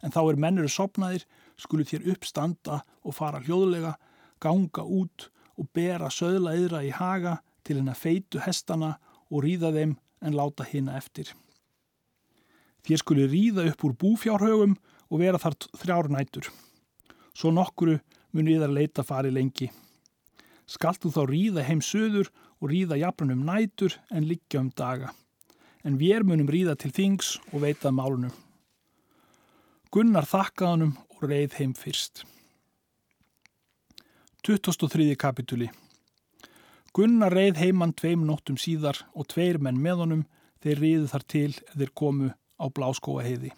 En 0.02 0.10
þá 0.10 0.20
er 0.24 0.40
mennur 0.42 0.66
sopnaðir, 0.66 1.22
skulu 1.54 1.86
þér 1.86 2.10
uppstanda 2.10 2.80
og 3.06 3.14
fara 3.14 3.38
hljóðlega, 3.44 3.94
ganga 4.44 4.84
út 4.84 5.28
og 5.58 5.70
bera 5.76 6.10
söðla 6.12 6.54
yðra 6.58 6.82
í 6.84 6.92
haga 6.94 7.38
til 7.64 7.78
henn 7.80 7.92
að 7.92 8.02
feitu 8.02 8.42
hestana 8.44 8.96
og 9.30 9.44
ríða 9.46 9.72
þeim 9.74 9.96
en 10.24 10.36
láta 10.36 10.66
hina 10.68 10.96
eftir. 10.98 11.30
Þér 12.84 13.00
skuli 13.00 13.28
ríða 13.30 13.64
upp 13.70 13.84
úr 13.86 13.96
búfjárhaugum 14.00 14.76
og 15.08 15.20
vera 15.20 15.40
þar 15.40 15.56
þrjár 15.80 16.10
nætur. 16.12 16.50
Svo 17.34 17.52
nokkuru 17.54 17.98
mun 18.34 18.50
við 18.50 18.64
að 18.66 18.76
leita 18.76 19.04
fari 19.06 19.32
lengi. 19.32 19.70
Skaltu 20.68 21.12
þá 21.12 21.22
ríða 21.28 21.64
heim 21.64 21.80
söður 21.84 22.30
og 22.60 22.70
ríða 22.72 22.98
jafnum 23.00 23.44
nætur 23.46 23.96
en 24.10 24.28
liggja 24.28 24.60
um 24.60 24.70
daga. 24.76 25.12
En 25.84 25.98
við 26.00 26.24
munum 26.28 26.48
ríða 26.48 26.76
til 26.80 26.92
þings 26.92 27.38
og 27.52 27.64
veitað 27.64 27.96
málunum. 27.96 28.36
Gunnar 29.92 30.26
þakkaðanum 30.26 30.96
og 31.16 31.26
reið 31.28 31.58
heim 31.60 31.74
fyrst. 31.78 32.24
23. 34.44 35.14
kapituli 35.16 35.70
Gunnar 36.92 37.32
reið 37.32 37.62
heimann 37.62 37.94
tveim 37.96 38.26
nóttum 38.28 38.58
síðar 38.60 38.98
og 39.16 39.30
tveir 39.32 39.56
menn 39.56 39.78
með 39.80 40.02
honum 40.02 40.24
þeir 40.60 40.82
riðu 40.82 41.06
þar 41.08 41.24
til 41.32 41.52
þeir 41.70 41.92
komu 41.96 42.28
á 42.60 42.64
bláskóa 42.68 43.24
heiði. 43.24 43.54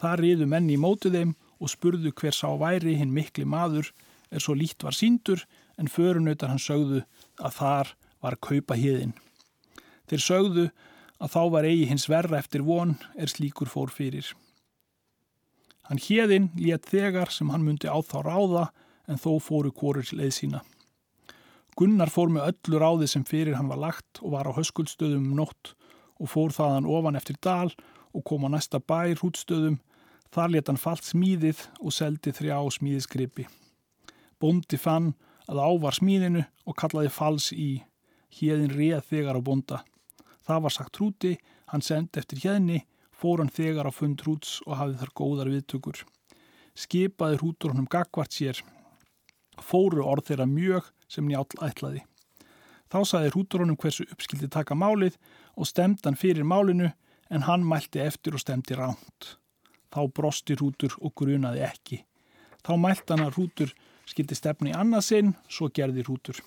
Það 0.00 0.16
riðu 0.22 0.48
menni 0.48 0.78
í 0.78 0.80
mótið 0.80 1.18
þeim 1.18 1.34
og 1.60 1.72
spurðu 1.74 2.14
hver 2.16 2.32
sá 2.32 2.48
væri 2.62 2.96
hinn 3.02 3.12
mikli 3.12 3.44
maður 3.44 3.92
er 4.32 4.40
svo 4.40 4.56
lít 4.56 4.80
var 4.80 4.96
síndur 4.96 5.44
en 5.76 5.92
förunautar 5.92 6.48
hann 6.48 6.64
sögðu 6.70 7.04
að 7.36 7.58
þar 7.60 7.94
var 8.24 8.40
kaupa 8.48 8.80
híðin. 8.80 9.12
Þeir 10.08 10.24
sögðu 10.30 10.68
að 11.20 11.36
þá 11.36 11.42
var 11.52 11.68
eigi 11.68 11.90
hins 11.92 12.08
verra 12.08 12.40
eftir 12.40 12.64
von 12.64 12.96
er 13.12 13.28
slíkur 13.28 13.68
fór 13.68 13.92
fyrir. 13.92 14.24
Hann 15.84 16.00
híðin 16.00 16.48
létt 16.56 16.88
þegar 16.88 17.28
sem 17.28 17.52
hann 17.52 17.68
myndi 17.68 17.92
á 17.92 18.00
þá 18.00 18.22
ráða 18.24 18.70
en 19.08 19.20
þó 19.20 19.38
fóru 19.42 19.72
kórir 19.72 20.08
leið 20.12 20.34
sína. 20.36 20.62
Gunnar 21.78 22.12
fór 22.12 22.28
með 22.32 22.52
öllu 22.52 22.82
ráði 22.82 23.08
sem 23.08 23.24
fyrir 23.24 23.56
hann 23.56 23.70
var 23.70 23.80
lagt 23.80 24.20
og 24.20 24.34
var 24.34 24.50
á 24.50 24.52
höskuldstöðum 24.56 25.30
um 25.32 25.38
nótt 25.40 25.72
og 26.20 26.28
fór 26.28 26.52
þaðan 26.52 26.86
ofan 26.86 27.16
eftir 27.16 27.38
dal 27.40 27.72
og 28.12 28.24
kom 28.28 28.44
á 28.44 28.52
næsta 28.52 28.78
bær 28.78 29.16
hútstöðum 29.22 29.80
Þar 30.32 30.54
let 30.54 30.70
hann 30.70 30.80
fallt 30.80 31.04
smíðið 31.04 31.58
og 31.84 31.92
seldi 31.92 32.32
þrjá 32.32 32.56
smíðiskripi. 32.78 33.44
Bondi 34.40 34.78
fann 34.80 35.10
að 35.44 35.60
ávar 35.60 35.98
smíðinu 35.98 36.46
og 36.64 36.76
kallaði 36.80 37.10
fals 37.12 37.50
í. 37.52 37.82
Hjeðin 38.32 38.72
reð 38.72 39.02
þegar 39.10 39.36
á 39.36 39.40
bonda. 39.44 39.82
Það 40.42 40.62
var 40.64 40.74
sagt 40.74 40.96
hrúti, 40.96 41.34
hann 41.68 41.84
sendi 41.84 42.22
eftir 42.22 42.40
hjeðni, 42.40 42.80
fór 43.12 43.42
hann 43.42 43.52
þegar 43.52 43.90
á 43.90 43.92
fund 43.92 44.24
hrúts 44.24 44.56
og 44.64 44.78
hafði 44.80 45.02
þar 45.02 45.12
góðar 45.20 45.52
viðtökur. 45.52 46.00
Skipaði 46.72 47.36
hrútur 47.42 47.74
honum 47.74 47.90
gagvart 47.92 48.32
sér. 48.32 48.62
Fóru 49.60 50.06
orð 50.06 50.30
þeirra 50.30 50.46
mjög 50.48 50.88
sem 51.08 51.28
njál 51.28 51.46
ætlaði. 51.60 52.06
Þá 52.92 52.98
saði 53.08 53.30
hrútur 53.32 53.62
honum 53.64 53.78
hversu 53.80 54.04
uppskildi 54.12 54.48
taka 54.52 54.76
málið 54.76 55.16
og 55.56 55.68
stemdi 55.68 56.04
hann 56.04 56.18
fyrir 56.20 56.44
málinu 56.44 56.90
en 57.32 57.46
hann 57.48 57.64
mælti 57.64 58.02
eftir 58.04 58.36
og 58.36 58.42
stemdi 58.42 58.76
ránt. 58.76 59.36
Þá 59.92 60.08
brosti 60.16 60.56
Rútur 60.56 60.96
og 61.00 61.14
grunaði 61.16 61.64
ekki. 61.64 62.02
Þá 62.64 62.72
mælt 62.80 63.08
hann 63.12 63.24
að 63.24 63.38
Rútur 63.38 63.72
skildi 64.08 64.36
stefni 64.36 64.72
í 64.72 64.76
annarsinn, 64.76 65.34
svo 65.48 65.68
gerði 65.72 66.04
Rútur. 66.06 66.40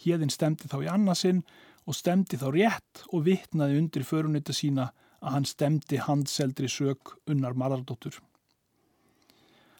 Hjeðin 0.00 0.32
stemdi 0.32 0.68
þá 0.68 0.78
í 0.84 0.90
annarsinn 0.92 1.42
og 1.88 1.96
stemdi 1.96 2.38
þá 2.40 2.48
rétt 2.54 3.04
og 3.10 3.24
vittnaði 3.28 3.80
undir 3.80 4.04
förunita 4.04 4.56
sína 4.56 4.90
að 5.20 5.34
hann 5.36 5.48
stemdi 5.48 6.00
handseldri 6.00 6.68
sög 6.68 7.16
unnar 7.28 7.56
marardóttur. 7.56 8.16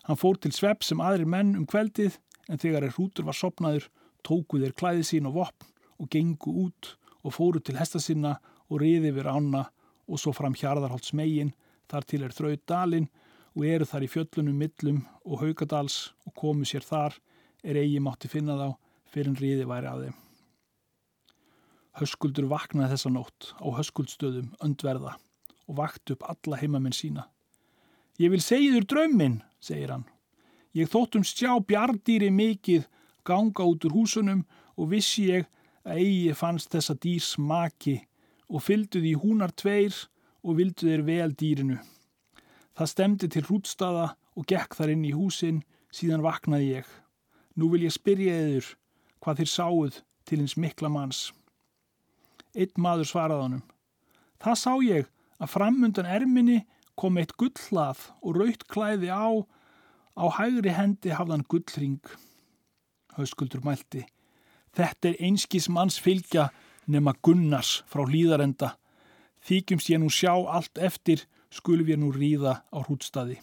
Hann 0.09 0.19
fór 0.21 0.41
til 0.41 0.53
svepp 0.53 0.85
sem 0.85 1.01
aðri 1.01 1.29
menn 1.29 1.55
um 1.57 1.69
kveldið 1.69 2.19
en 2.51 2.59
þegar 2.59 2.89
er 2.89 2.97
Rútur 2.97 3.29
var 3.29 3.39
sopnaður 3.39 3.87
tóku 4.27 4.59
þeir 4.61 4.75
klæði 4.77 5.07
sín 5.07 5.31
og 5.31 5.39
vopn 5.39 5.71
og 6.01 6.11
gengu 6.11 6.57
út 6.67 6.95
og 7.23 7.37
fóru 7.37 7.63
til 7.63 7.79
hesta 7.79 8.01
sinna 8.03 8.37
og 8.69 8.83
riði 8.83 9.15
við 9.15 9.29
rána 9.29 9.69
og 10.11 10.19
svo 10.19 10.35
fram 10.35 10.57
hjarðarholts 10.59 11.15
megin 11.15 11.55
Þar 11.91 12.07
til 12.07 12.23
er 12.23 12.35
þraut 12.35 12.63
dalinn 12.71 13.09
og 13.59 13.67
eru 13.67 13.87
þar 13.89 14.07
í 14.07 14.11
fjöllunum 14.13 14.59
millum 14.63 15.01
og 15.27 15.43
haugadals 15.43 16.13
og 16.29 16.35
komu 16.39 16.67
sér 16.69 16.87
þar 16.87 17.17
er 17.67 17.81
eigi 17.81 17.99
mátti 18.03 18.31
finna 18.31 18.55
þá 18.61 18.69
fyrir 19.11 19.33
en 19.33 19.41
ríði 19.41 19.67
væri 19.67 19.91
að 19.91 20.05
þeim. 20.05 20.19
Höskuldur 21.99 22.47
vaknaði 22.53 22.95
þessa 22.95 23.11
nótt 23.11 23.51
á 23.59 23.67
höskuldstöðum 23.81 24.53
öndverða 24.63 25.17
og 25.67 25.79
vakti 25.83 26.15
upp 26.15 26.29
alla 26.31 26.61
heimamenn 26.61 26.95
sína. 26.95 27.27
Ég 28.23 28.31
vil 28.31 28.43
segja 28.45 28.77
þurr 28.77 28.87
drauminn, 28.87 29.41
segir 29.59 29.91
hann. 29.91 30.07
Ég 30.77 30.91
þóttum 30.91 31.25
sjá 31.27 31.57
bjardýri 31.67 32.31
mikið 32.31 32.87
ganga 33.27 33.67
út 33.67 33.85
úr 33.89 33.97
húsunum 33.97 34.45
og 34.79 34.93
vissi 34.93 35.27
ég 35.31 35.49
að 35.83 36.03
eigi 36.05 36.35
fannst 36.37 36.71
þessa 36.75 36.95
dýrs 37.03 37.33
maki 37.39 37.97
og 38.51 38.63
fylgduði 38.63 39.15
í 39.15 39.19
húnar 39.19 39.55
tveir 39.55 39.97
og 40.47 40.57
vildu 40.61 40.87
þeir 40.87 41.03
vel 41.07 41.33
dýrinu. 41.35 41.79
Það 42.77 42.93
stemdi 42.93 43.29
til 43.29 43.45
hrútstaða 43.49 44.07
og 44.39 44.47
gekk 44.49 44.77
þar 44.79 44.95
inn 44.95 45.05
í 45.05 45.13
húsin, 45.15 45.63
síðan 45.91 46.23
vaknaði 46.25 46.71
ég. 46.79 46.87
Nú 47.59 47.69
vil 47.73 47.85
ég 47.85 47.95
spyrja 47.95 48.37
eður 48.45 48.71
hvað 49.21 49.43
þér 49.43 49.51
sáuð 49.53 50.01
til 50.25 50.39
hins 50.41 50.57
mikla 50.57 50.89
manns. 50.89 51.31
Eitt 52.55 52.79
maður 52.79 53.11
svaraði 53.11 53.47
honum. 53.47 53.65
Það 54.41 54.61
sá 54.63 54.73
ég 54.87 55.11
að 55.41 55.53
framundan 55.53 56.09
erminni 56.09 56.61
kom 56.99 57.19
eitt 57.21 57.35
gullhlað 57.41 58.07
og 58.23 58.39
raut 58.39 58.65
klæði 58.71 59.11
á, 59.11 59.45
á 60.21 60.27
hægri 60.37 60.75
hendi 60.77 61.15
hafðan 61.17 61.47
gullring. 61.49 62.05
Hauskuldur 63.17 63.65
mælti. 63.65 64.05
Þetta 64.77 65.09
er 65.09 65.23
einskis 65.25 65.71
manns 65.73 65.97
fylgja 65.99 66.51
nema 66.87 67.17
Gunnars 67.25 67.81
frá 67.91 68.05
hlýðarenda 68.05 68.75
Þykjumst 69.41 69.89
ég 69.89 70.01
nú 70.03 70.11
sjá 70.13 70.35
allt 70.37 70.79
eftir, 70.79 71.25
skulum 71.49 71.89
ég 71.89 71.99
nú 72.01 72.11
ríða 72.13 72.61
á 72.69 72.79
hrútstaði. 72.85 73.39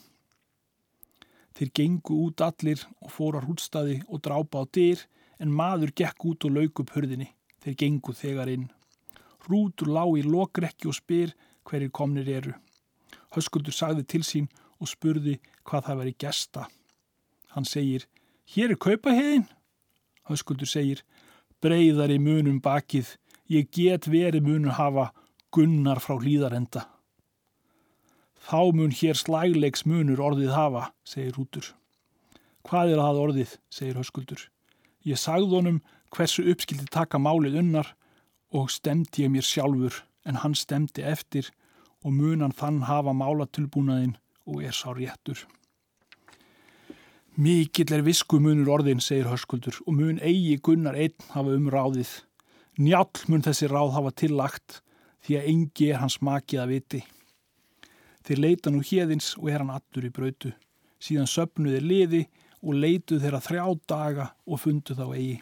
Þeir 1.58 1.72
gengu 1.74 2.18
út 2.28 2.44
allir 2.46 2.84
og 3.02 3.10
fóru 3.10 3.42
á 3.42 3.46
hrútstaði 3.46 4.04
og 4.06 4.22
drápa 4.22 4.62
á 4.62 4.64
dyr, 4.70 5.02
en 5.42 5.54
maður 5.54 5.94
gekk 5.98 6.28
út 6.30 6.46
og 6.46 6.54
lauk 6.54 6.84
upp 6.84 6.94
hörðinni. 6.94 7.32
Þeir 7.66 7.80
gengu 7.82 8.14
þegar 8.14 8.52
inn. 8.54 8.70
Hrútur 9.46 9.90
lág 9.90 10.14
í 10.22 10.24
lokrekki 10.26 10.90
og 10.92 10.98
spyr 10.98 11.34
hverjir 11.66 11.92
komnir 11.92 12.30
eru. 12.30 12.54
Höskuldur 13.34 13.74
sagði 13.74 14.06
til 14.06 14.22
sín 14.22 14.48
og 14.78 14.92
spurði 14.92 15.40
hvað 15.68 15.88
það 15.88 16.02
veri 16.02 16.16
gesta. 16.24 16.66
Hann 17.54 17.68
segir, 17.68 18.08
hér 18.54 18.74
er 18.74 18.82
kaupaheðin. 18.82 19.48
Höskuldur 20.28 20.70
segir, 20.70 21.04
breyðar 21.64 22.12
í 22.14 22.20
munum 22.20 22.60
bakið, 22.64 23.16
ég 23.52 23.70
get 23.72 24.08
verið 24.12 24.48
munum 24.48 24.76
hafa 24.76 25.12
Gunnar 25.56 26.02
frá 26.04 26.18
hlýðarenda. 26.20 26.84
Þá 28.48 28.60
mun 28.76 28.94
hér 28.96 29.18
slægleiks 29.18 29.86
munur 29.88 30.22
orðið 30.24 30.54
hafa, 30.56 30.90
segir 31.08 31.36
Rútur. 31.36 31.72
Hvað 32.68 32.94
er 32.94 33.02
það 33.04 33.22
orðið, 33.24 33.56
segir 33.72 34.00
Höskuldur. 34.00 34.42
Ég 35.08 35.20
sagði 35.20 35.56
honum 35.56 35.80
hversu 36.12 36.44
uppskildi 36.52 36.88
taka 36.92 37.20
málið 37.20 37.60
unnar 37.62 37.94
og 38.56 38.72
stemdi 38.72 39.26
ég 39.26 39.32
mér 39.32 39.48
sjálfur 39.48 40.02
en 40.28 40.40
hann 40.44 40.56
stemdi 40.56 41.04
eftir 41.04 41.50
og 42.04 42.14
munan 42.16 42.56
þann 42.56 42.84
hafa 42.88 43.16
málatulbúnaðinn 43.16 44.18
og 44.48 44.64
er 44.64 44.76
sá 44.76 44.90
réttur. 44.96 45.44
Mikill 47.38 47.94
er 47.94 48.02
visku 48.02 48.40
munur 48.42 48.72
orðin, 48.80 49.04
segir 49.04 49.28
Höskuldur, 49.30 49.76
og 49.86 49.94
mun 49.94 50.18
eigi 50.26 50.56
Gunnar 50.64 50.98
einn 50.98 51.14
hafa 51.36 51.54
um 51.54 51.68
ráðið. 51.70 52.10
Njál 52.82 53.12
mun 53.30 53.46
þessi 53.46 53.70
ráð 53.70 53.94
hafa 53.94 54.14
tillagt 54.18 54.80
því 55.22 55.38
að 55.38 55.50
engi 55.52 55.92
er 55.92 56.02
hans 56.02 56.18
makið 56.24 56.64
að 56.64 56.74
viti. 56.74 57.04
Þeir 58.26 58.42
leita 58.42 58.74
nú 58.74 58.82
hérðins 58.82 59.36
og 59.38 59.52
er 59.52 59.62
hann 59.62 59.76
allur 59.76 60.10
í 60.10 60.14
brautu. 60.14 60.52
Síðan 60.98 61.30
söpnuði 61.30 61.84
liði 61.84 62.24
og 62.64 62.80
leituð 62.82 63.22
þeirra 63.24 63.44
þrjá 63.46 63.66
daga 63.88 64.30
og 64.48 64.64
fundu 64.64 64.98
þá 64.98 65.06
eigi. 65.12 65.38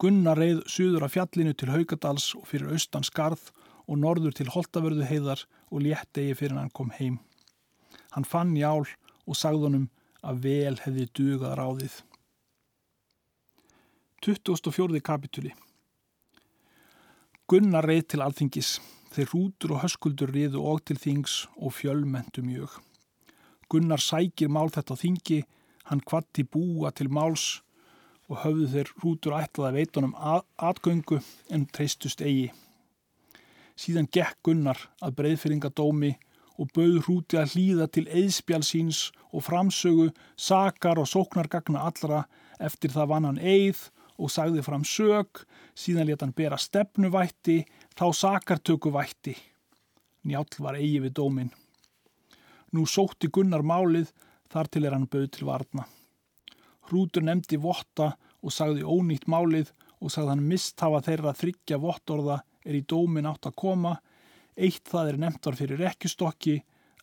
Gunnar 0.00 0.40
reið 0.40 0.62
suður 0.72 1.04
af 1.04 1.18
fjallinu 1.18 1.52
til 1.52 1.68
Haugadals 1.74 2.32
og 2.38 2.46
fyrir 2.48 2.72
austan 2.72 3.04
skarð 3.04 3.50
og 3.84 4.00
norður 4.00 4.32
til 4.38 4.48
Holtavörðu 4.48 5.04
heiðar 5.04 5.44
og 5.68 5.84
létt 5.84 6.16
eigi 6.16 6.38
fyrir 6.38 6.56
hann 6.56 6.72
kom 6.72 6.94
heim. 6.96 7.20
Hann 8.10 8.26
fann 8.26 8.56
jál 8.58 8.86
og 9.26 9.36
sagðunum 9.38 9.88
að 10.26 10.40
vel 10.44 10.76
hefði 10.82 11.06
dugað 11.16 11.56
ráðið. 11.60 11.96
24. 14.26 15.00
kapituli 15.00 15.52
Gunnar 17.50 17.86
reið 17.88 18.04
til 18.12 18.20
alþingis, 18.22 18.74
þeir 19.10 19.30
rútur 19.32 19.72
og 19.74 19.82
höskuldur 19.84 20.30
riðu 20.34 20.60
og 20.70 20.84
til 20.86 20.98
þings 21.00 21.46
og 21.56 21.72
fjölmentu 21.74 22.44
mjög. 22.46 22.76
Gunnar 23.70 24.02
sækir 24.02 24.50
mál 24.52 24.70
þetta 24.70 24.94
á 24.94 25.02
þingi, 25.02 25.40
hann 25.88 26.02
kvatti 26.06 26.44
búa 26.46 26.92
til 26.94 27.08
máls 27.10 27.62
og 28.30 28.42
höfðu 28.44 28.68
þeir 28.74 28.92
rútur 29.02 29.38
ætlaði 29.40 29.80
veitunum 29.80 30.14
atgöngu 30.58 31.18
en 31.50 31.66
treystust 31.66 32.22
eigi. 32.22 32.50
Síðan 33.74 34.10
gekk 34.12 34.38
Gunnar 34.46 34.78
að 35.02 35.16
breyðfyrringadómi 35.18 36.12
og 36.14 36.29
bauð 36.68 36.98
hrúti 37.06 37.38
að 37.40 37.54
hlýða 37.54 37.86
til 37.88 38.04
eðspjál 38.08 38.62
síns 38.66 39.06
og 39.32 39.46
framsögu, 39.46 40.10
sakar 40.36 41.00
og 41.00 41.08
sóknargagna 41.08 41.86
allra 41.88 42.26
eftir 42.60 42.92
það 42.92 43.10
vann 43.14 43.28
hann 43.30 43.40
eið 43.40 43.86
og 44.20 44.32
sagði 44.32 44.64
fram 44.64 44.84
sög, 44.84 45.44
síðan 45.72 46.10
let 46.10 46.20
hann 46.20 46.36
bera 46.36 46.58
stefnuvætti, 46.60 47.62
þá 47.96 48.06
sakartökuvætti. 48.20 49.36
Njál 50.28 50.44
var 50.60 50.76
eigi 50.76 51.00
við 51.00 51.14
dómin. 51.16 51.54
Nú 52.76 52.84
sótti 52.86 53.30
Gunnar 53.32 53.64
málið 53.64 54.12
þar 54.52 54.68
til 54.68 54.84
er 54.84 54.94
hann 54.94 55.08
bauð 55.10 55.30
til 55.32 55.48
varna. 55.48 55.86
Hrútur 56.90 57.24
nefndi 57.24 57.56
votta 57.56 58.12
og 58.42 58.52
sagði 58.52 58.84
ónýtt 58.84 59.26
málið 59.30 59.72
og 60.00 60.12
sagði 60.12 60.34
hann 60.34 60.46
misthafa 60.50 61.00
þeirra 61.06 61.32
þryggja 61.36 61.80
vottorða 61.80 62.40
er 62.64 62.76
í 62.76 62.84
dómin 62.84 63.28
átt 63.30 63.48
að 63.48 63.56
koma. 63.62 63.96
Eitt 64.60 64.90
það 64.92 65.14
er 65.14 65.18
nefndar 65.22 65.56
fyrir 65.56 65.80
rekkjustokki, 65.80 66.58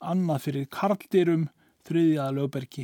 annað 0.05 0.43
fyrir 0.43 0.65
karldyrum, 0.69 1.47
þriðjaða 1.87 2.35
lögbergi. 2.37 2.83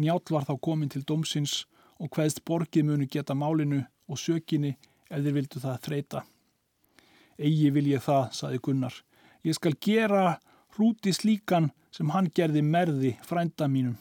Njátt 0.00 0.32
var 0.32 0.46
þá 0.48 0.54
komin 0.64 0.88
til 0.88 1.02
dómsins 1.04 1.66
og 2.00 2.08
hvaðst 2.14 2.40
borgið 2.48 2.86
munu 2.88 3.08
geta 3.10 3.36
málinu 3.36 3.82
og 4.08 4.20
sökinni 4.20 4.76
ef 5.10 5.18
þeir 5.18 5.36
vildu 5.36 5.60
það 5.60 5.82
þreita. 5.86 6.22
Egi 7.36 7.68
vil 7.74 7.90
ég 7.90 8.04
það, 8.04 8.30
saði 8.38 8.60
Gunnar. 8.64 8.94
Ég 9.44 9.56
skal 9.56 9.74
gera 9.76 10.38
hrúti 10.76 11.12
slíkan 11.12 11.68
sem 11.92 12.08
hann 12.14 12.30
gerði 12.32 12.62
merði 12.64 13.12
frænda 13.26 13.68
mínum. 13.68 13.98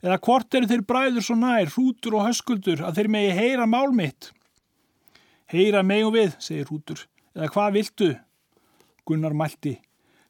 Eða 0.00 0.20
hvort 0.22 0.54
eru 0.54 0.68
þeir 0.70 0.84
bræður 0.86 1.24
svo 1.26 1.36
nær, 1.36 1.68
hrútur 1.74 2.16
og 2.20 2.28
höskuldur, 2.28 2.84
að 2.86 3.00
þeir 3.00 3.12
megi 3.12 3.36
heyra 3.36 3.66
mál 3.66 3.90
mitt? 3.92 4.30
Heyra 5.50 5.82
megum 5.82 6.14
við, 6.14 6.36
segir 6.38 6.68
hrútur. 6.70 7.02
Eða 7.34 7.50
hvað 7.52 7.74
viltu? 7.74 8.10
Gunnar 9.08 9.34
mælti. 9.36 9.78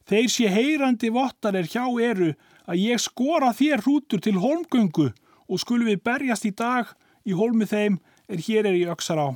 Þeir 0.08 0.30
sé 0.32 0.48
heyrandi 0.48 1.10
vottar 1.12 1.56
er 1.58 1.66
hjá 1.68 1.84
eru 2.00 2.30
að 2.68 2.80
ég 2.80 3.02
skora 3.02 3.50
þér 3.56 3.82
hrútur 3.84 4.22
til 4.24 4.38
holmgöngu 4.40 5.10
og 5.48 5.60
skulum 5.60 5.90
við 5.90 6.04
berjast 6.06 6.46
í 6.48 6.54
dag 6.56 6.94
í 7.28 7.34
holmi 7.36 7.66
þeim 7.68 7.98
er 8.28 8.40
hér 8.46 8.70
er 8.70 8.78
í 8.78 8.86
öksar 8.88 9.20
á. 9.20 9.28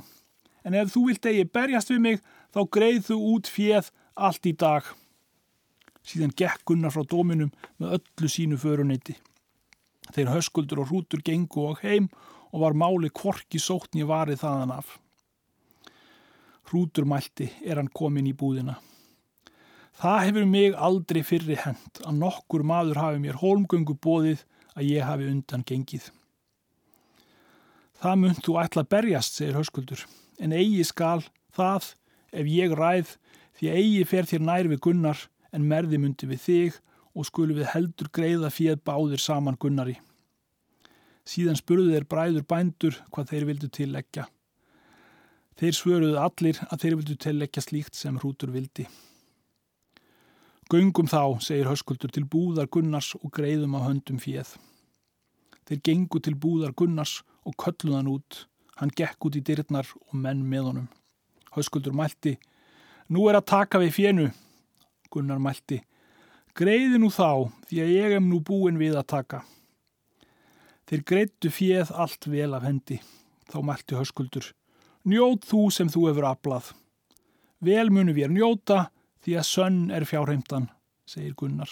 En 0.63 0.73
ef 0.77 0.93
þú 0.93 1.07
vilt 1.09 1.27
eigi 1.29 1.45
berjast 1.45 1.91
við 1.91 2.01
mig, 2.05 2.19
þá 2.53 2.61
greið 2.71 3.01
þú 3.09 3.17
út 3.33 3.49
fjöð 3.51 3.91
allt 4.15 4.47
í 4.49 4.53
dag. 4.55 4.87
Síðan 6.03 6.33
gekk 6.35 6.63
Gunnar 6.67 6.93
frá 6.93 7.03
dóminum 7.07 7.51
með 7.79 7.97
öllu 7.99 8.29
sínu 8.31 8.59
föruniti. 8.59 9.15
Þeir 10.13 10.33
höskuldur 10.33 10.83
og 10.83 10.89
hrútur 10.89 11.23
gengu 11.25 11.67
og 11.69 11.83
heim 11.83 12.09
og 12.53 12.61
var 12.65 12.77
máli 12.77 13.09
kvorki 13.09 13.59
sótni 13.59 14.05
varið 14.07 14.43
þaðan 14.43 14.75
af. 14.77 14.97
Hrútur 16.69 17.07
mælti 17.09 17.49
er 17.65 17.79
hann 17.81 17.91
komin 17.93 18.29
í 18.29 18.35
búðina. 18.37 18.77
Það 19.99 20.19
hefur 20.25 20.49
mig 20.49 20.75
aldrei 20.75 21.21
fyrri 21.25 21.57
hend 21.61 22.01
að 22.01 22.17
nokkur 22.17 22.65
maður 22.65 22.99
hafi 23.01 23.21
mér 23.21 23.39
holmgöngu 23.41 23.95
bóðið 24.01 24.43
að 24.73 24.89
ég 24.89 25.05
hafi 25.05 25.29
undan 25.29 25.65
gengið. 25.69 26.07
Það 28.01 28.17
mynd 28.19 28.39
þú 28.43 28.55
ætla 28.59 28.83
að 28.83 28.89
berjast, 28.91 29.37
segir 29.37 29.55
höskuldur, 29.55 30.01
en 30.41 30.55
eigi 30.55 30.81
skal 30.87 31.21
það 31.55 31.93
ef 32.33 32.49
ég 32.49 32.73
ræð 32.75 33.13
því 33.59 33.69
eigi 33.77 34.07
fer 34.09 34.27
þér 34.27 34.43
nær 34.49 34.71
við 34.71 34.81
gunnar 34.87 35.21
en 35.53 35.69
merði 35.69 36.01
myndi 36.01 36.27
við 36.27 36.41
þig 36.47 36.81
og 37.13 37.29
skulu 37.29 37.55
við 37.59 37.69
heldur 37.75 38.09
greiða 38.11 38.49
fjöð 38.51 38.81
báðir 38.89 39.21
saman 39.21 39.59
Gunnari. 39.61 39.99
Síðan 41.23 41.59
spurðu 41.59 41.93
þeir 41.93 42.09
bræður 42.09 42.47
bændur 42.49 42.97
hvað 43.13 43.29
þeir 43.29 43.47
vildu 43.51 43.69
tilleggja. 43.71 44.25
Þeir 45.55 45.77
svöruðu 45.77 46.19
allir 46.19 46.59
að 46.67 46.79
þeir 46.81 46.95
vildu 46.99 47.17
tilleggja 47.21 47.63
slíkt 47.63 47.95
sem 47.95 48.17
hrútur 48.19 48.51
vildi. 48.51 48.87
Göngum 50.71 51.09
þá, 51.11 51.39
segir 51.43 51.67
höskuldur, 51.67 52.11
til 52.13 52.25
búðar 52.25 52.69
Gunnars 52.71 53.13
og 53.19 53.31
greiðum 53.35 53.75
á 53.77 53.85
höndum 53.85 54.19
fjöð. 54.21 54.55
Þeir 55.67 55.81
gengu 55.87 56.21
til 56.23 56.35
búðar 56.35 56.75
Gunnars 56.75 57.21
og 57.43 57.57
kölluðan 57.59 58.11
út. 58.11 58.45
Hann 58.79 58.93
gekk 58.95 59.27
út 59.27 59.37
í 59.37 59.43
dyrnar 59.43 59.89
og 60.07 60.15
menn 60.17 60.43
með 60.49 60.69
honum. 60.69 60.91
Höskuldur 61.53 61.93
mælti, 61.93 62.37
nú 63.09 63.27
er 63.29 63.37
að 63.37 63.49
taka 63.51 63.81
við 63.83 63.97
fjönu. 63.97 64.29
Gunnar 65.13 65.41
mælti, 65.43 65.83
Greiði 66.53 66.99
nú 67.01 67.07
þá, 67.09 67.49
því 67.65 67.79
að 67.81 67.91
ég 67.95 68.11
em 68.13 68.25
nú 68.29 68.37
búin 68.45 68.75
við 68.77 68.93
að 68.99 69.07
taka. 69.09 69.39
Þeir 70.85 71.01
greittu 71.09 71.49
fjeð 71.49 71.89
allt 71.97 72.27
vel 72.29 72.51
af 72.53 72.67
hendi. 72.67 72.99
Þá 73.49 73.57
mælti 73.65 73.97
höskuldur. 73.97 74.51
Njót 75.09 75.47
þú 75.49 75.63
sem 75.73 75.89
þú 75.89 76.03
hefur 76.11 76.27
aflað. 76.29 76.67
Vel 77.57 77.89
munu 77.89 78.13
við 78.13 78.35
njóta 78.35 78.91
því 79.23 79.37
að 79.39 79.49
sönn 79.49 79.79
er 79.93 80.05
fjárheimtan, 80.07 80.67
segir 81.07 81.33
Gunnar. 81.39 81.71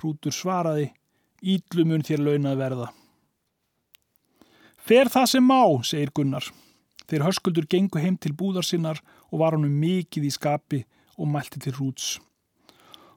Hrútur 0.00 0.34
svaraði, 0.34 0.90
Ídlu 1.44 1.84
mun 1.84 2.02
þér 2.02 2.22
launað 2.24 2.60
verða. 2.60 2.90
Fer 4.80 5.10
það 5.12 5.26
sem 5.30 5.44
má, 5.44 5.60
segir 5.84 6.12
Gunnar. 6.16 6.46
Þeir 7.04 7.26
höskuldur 7.26 7.66
gengu 7.68 8.00
heim 8.00 8.16
til 8.16 8.32
búðar 8.32 8.64
sinnar 8.64 9.00
og 9.30 9.42
var 9.42 9.56
honum 9.56 9.74
mikið 9.80 10.28
í 10.28 10.32
skapi 10.32 10.80
og 11.20 11.28
mælti 11.30 11.60
til 11.60 11.76
hrúts. 11.76 12.14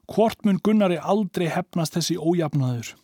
Hvort 0.08 0.44
mun 0.44 0.60
Gunnari 0.64 0.96
aldrei 0.96 1.48
hefnast 1.52 1.96
þessi 1.96 2.16
ójafnaður? 2.16 2.94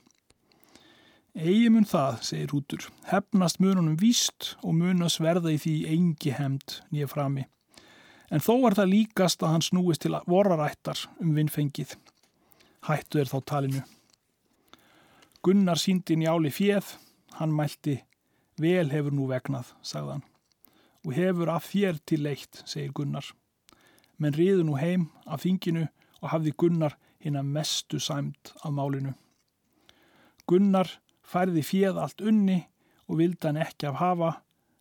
Egi 1.34 1.70
mun 1.72 1.88
það, 1.88 2.20
segir 2.22 2.52
Rútur, 2.52 2.84
hefnast 3.10 3.58
mununum 3.60 3.96
víst 4.00 4.54
og 4.62 4.76
munas 4.78 5.18
verða 5.20 5.50
í 5.52 5.58
því 5.60 5.74
engi 5.96 6.32
hemd 6.36 6.78
nýja 6.94 7.08
frami. 7.10 7.48
En 8.32 8.40
þó 8.40 8.54
er 8.68 8.76
það 8.78 8.92
líkast 8.92 9.42
að 9.42 9.52
hann 9.52 9.64
snúist 9.64 10.04
til 10.04 10.14
vorarættar 10.30 11.04
um 11.20 11.34
vinnfengið. 11.36 11.96
Hættu 12.88 13.20
er 13.20 13.30
þá 13.30 13.38
talinu. 13.44 13.82
Gunnar 15.44 15.80
síndi 15.80 16.16
njáli 16.16 16.50
fjöð, 16.52 16.94
hann 17.36 17.52
mælti, 17.52 17.98
vel 18.60 18.88
hefur 18.92 19.12
nú 19.12 19.26
vegnað, 19.28 19.74
sagðan. 19.84 20.24
Og 21.04 21.12
hefur 21.12 21.50
af 21.52 21.66
þér 21.68 22.00
til 22.08 22.24
leitt, 22.24 22.62
segir 22.64 22.94
Gunnar. 22.96 23.26
Men 24.16 24.32
riðu 24.32 24.64
nú 24.64 24.78
heim 24.80 25.10
af 25.26 25.44
þinginu 25.44 25.84
og 26.22 26.30
hafði 26.32 26.54
Gunnar 26.56 26.96
hinn 27.20 27.36
að 27.36 27.50
mestu 27.56 28.00
sæmt 28.00 28.54
af 28.64 28.72
málinu. 28.72 29.12
Gunnar 30.48 30.88
færði 31.24 31.64
fjöð 31.64 32.00
allt 32.00 32.24
unni 32.24 32.62
og 33.08 33.20
vildi 33.20 33.48
hann 33.48 33.60
ekki 33.60 33.88
af 33.88 34.00
hafa 34.00 34.30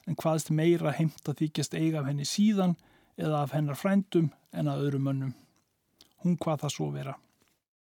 en 0.08 0.18
hvaðst 0.20 0.52
meira 0.52 0.92
heimt 0.96 1.28
að 1.28 1.44
þykjast 1.44 1.76
eiga 1.76 2.02
af 2.02 2.10
henni 2.10 2.28
síðan 2.28 2.76
eða 3.18 3.44
af 3.44 3.54
hennar 3.56 3.78
frændum 3.80 4.32
en 4.54 4.70
að 4.72 4.88
öðrum 4.88 5.08
mönnum. 5.08 5.34
Hún 6.24 6.38
hvað 6.38 6.64
það 6.64 6.76
svo 6.76 6.90
vera. 6.94 7.16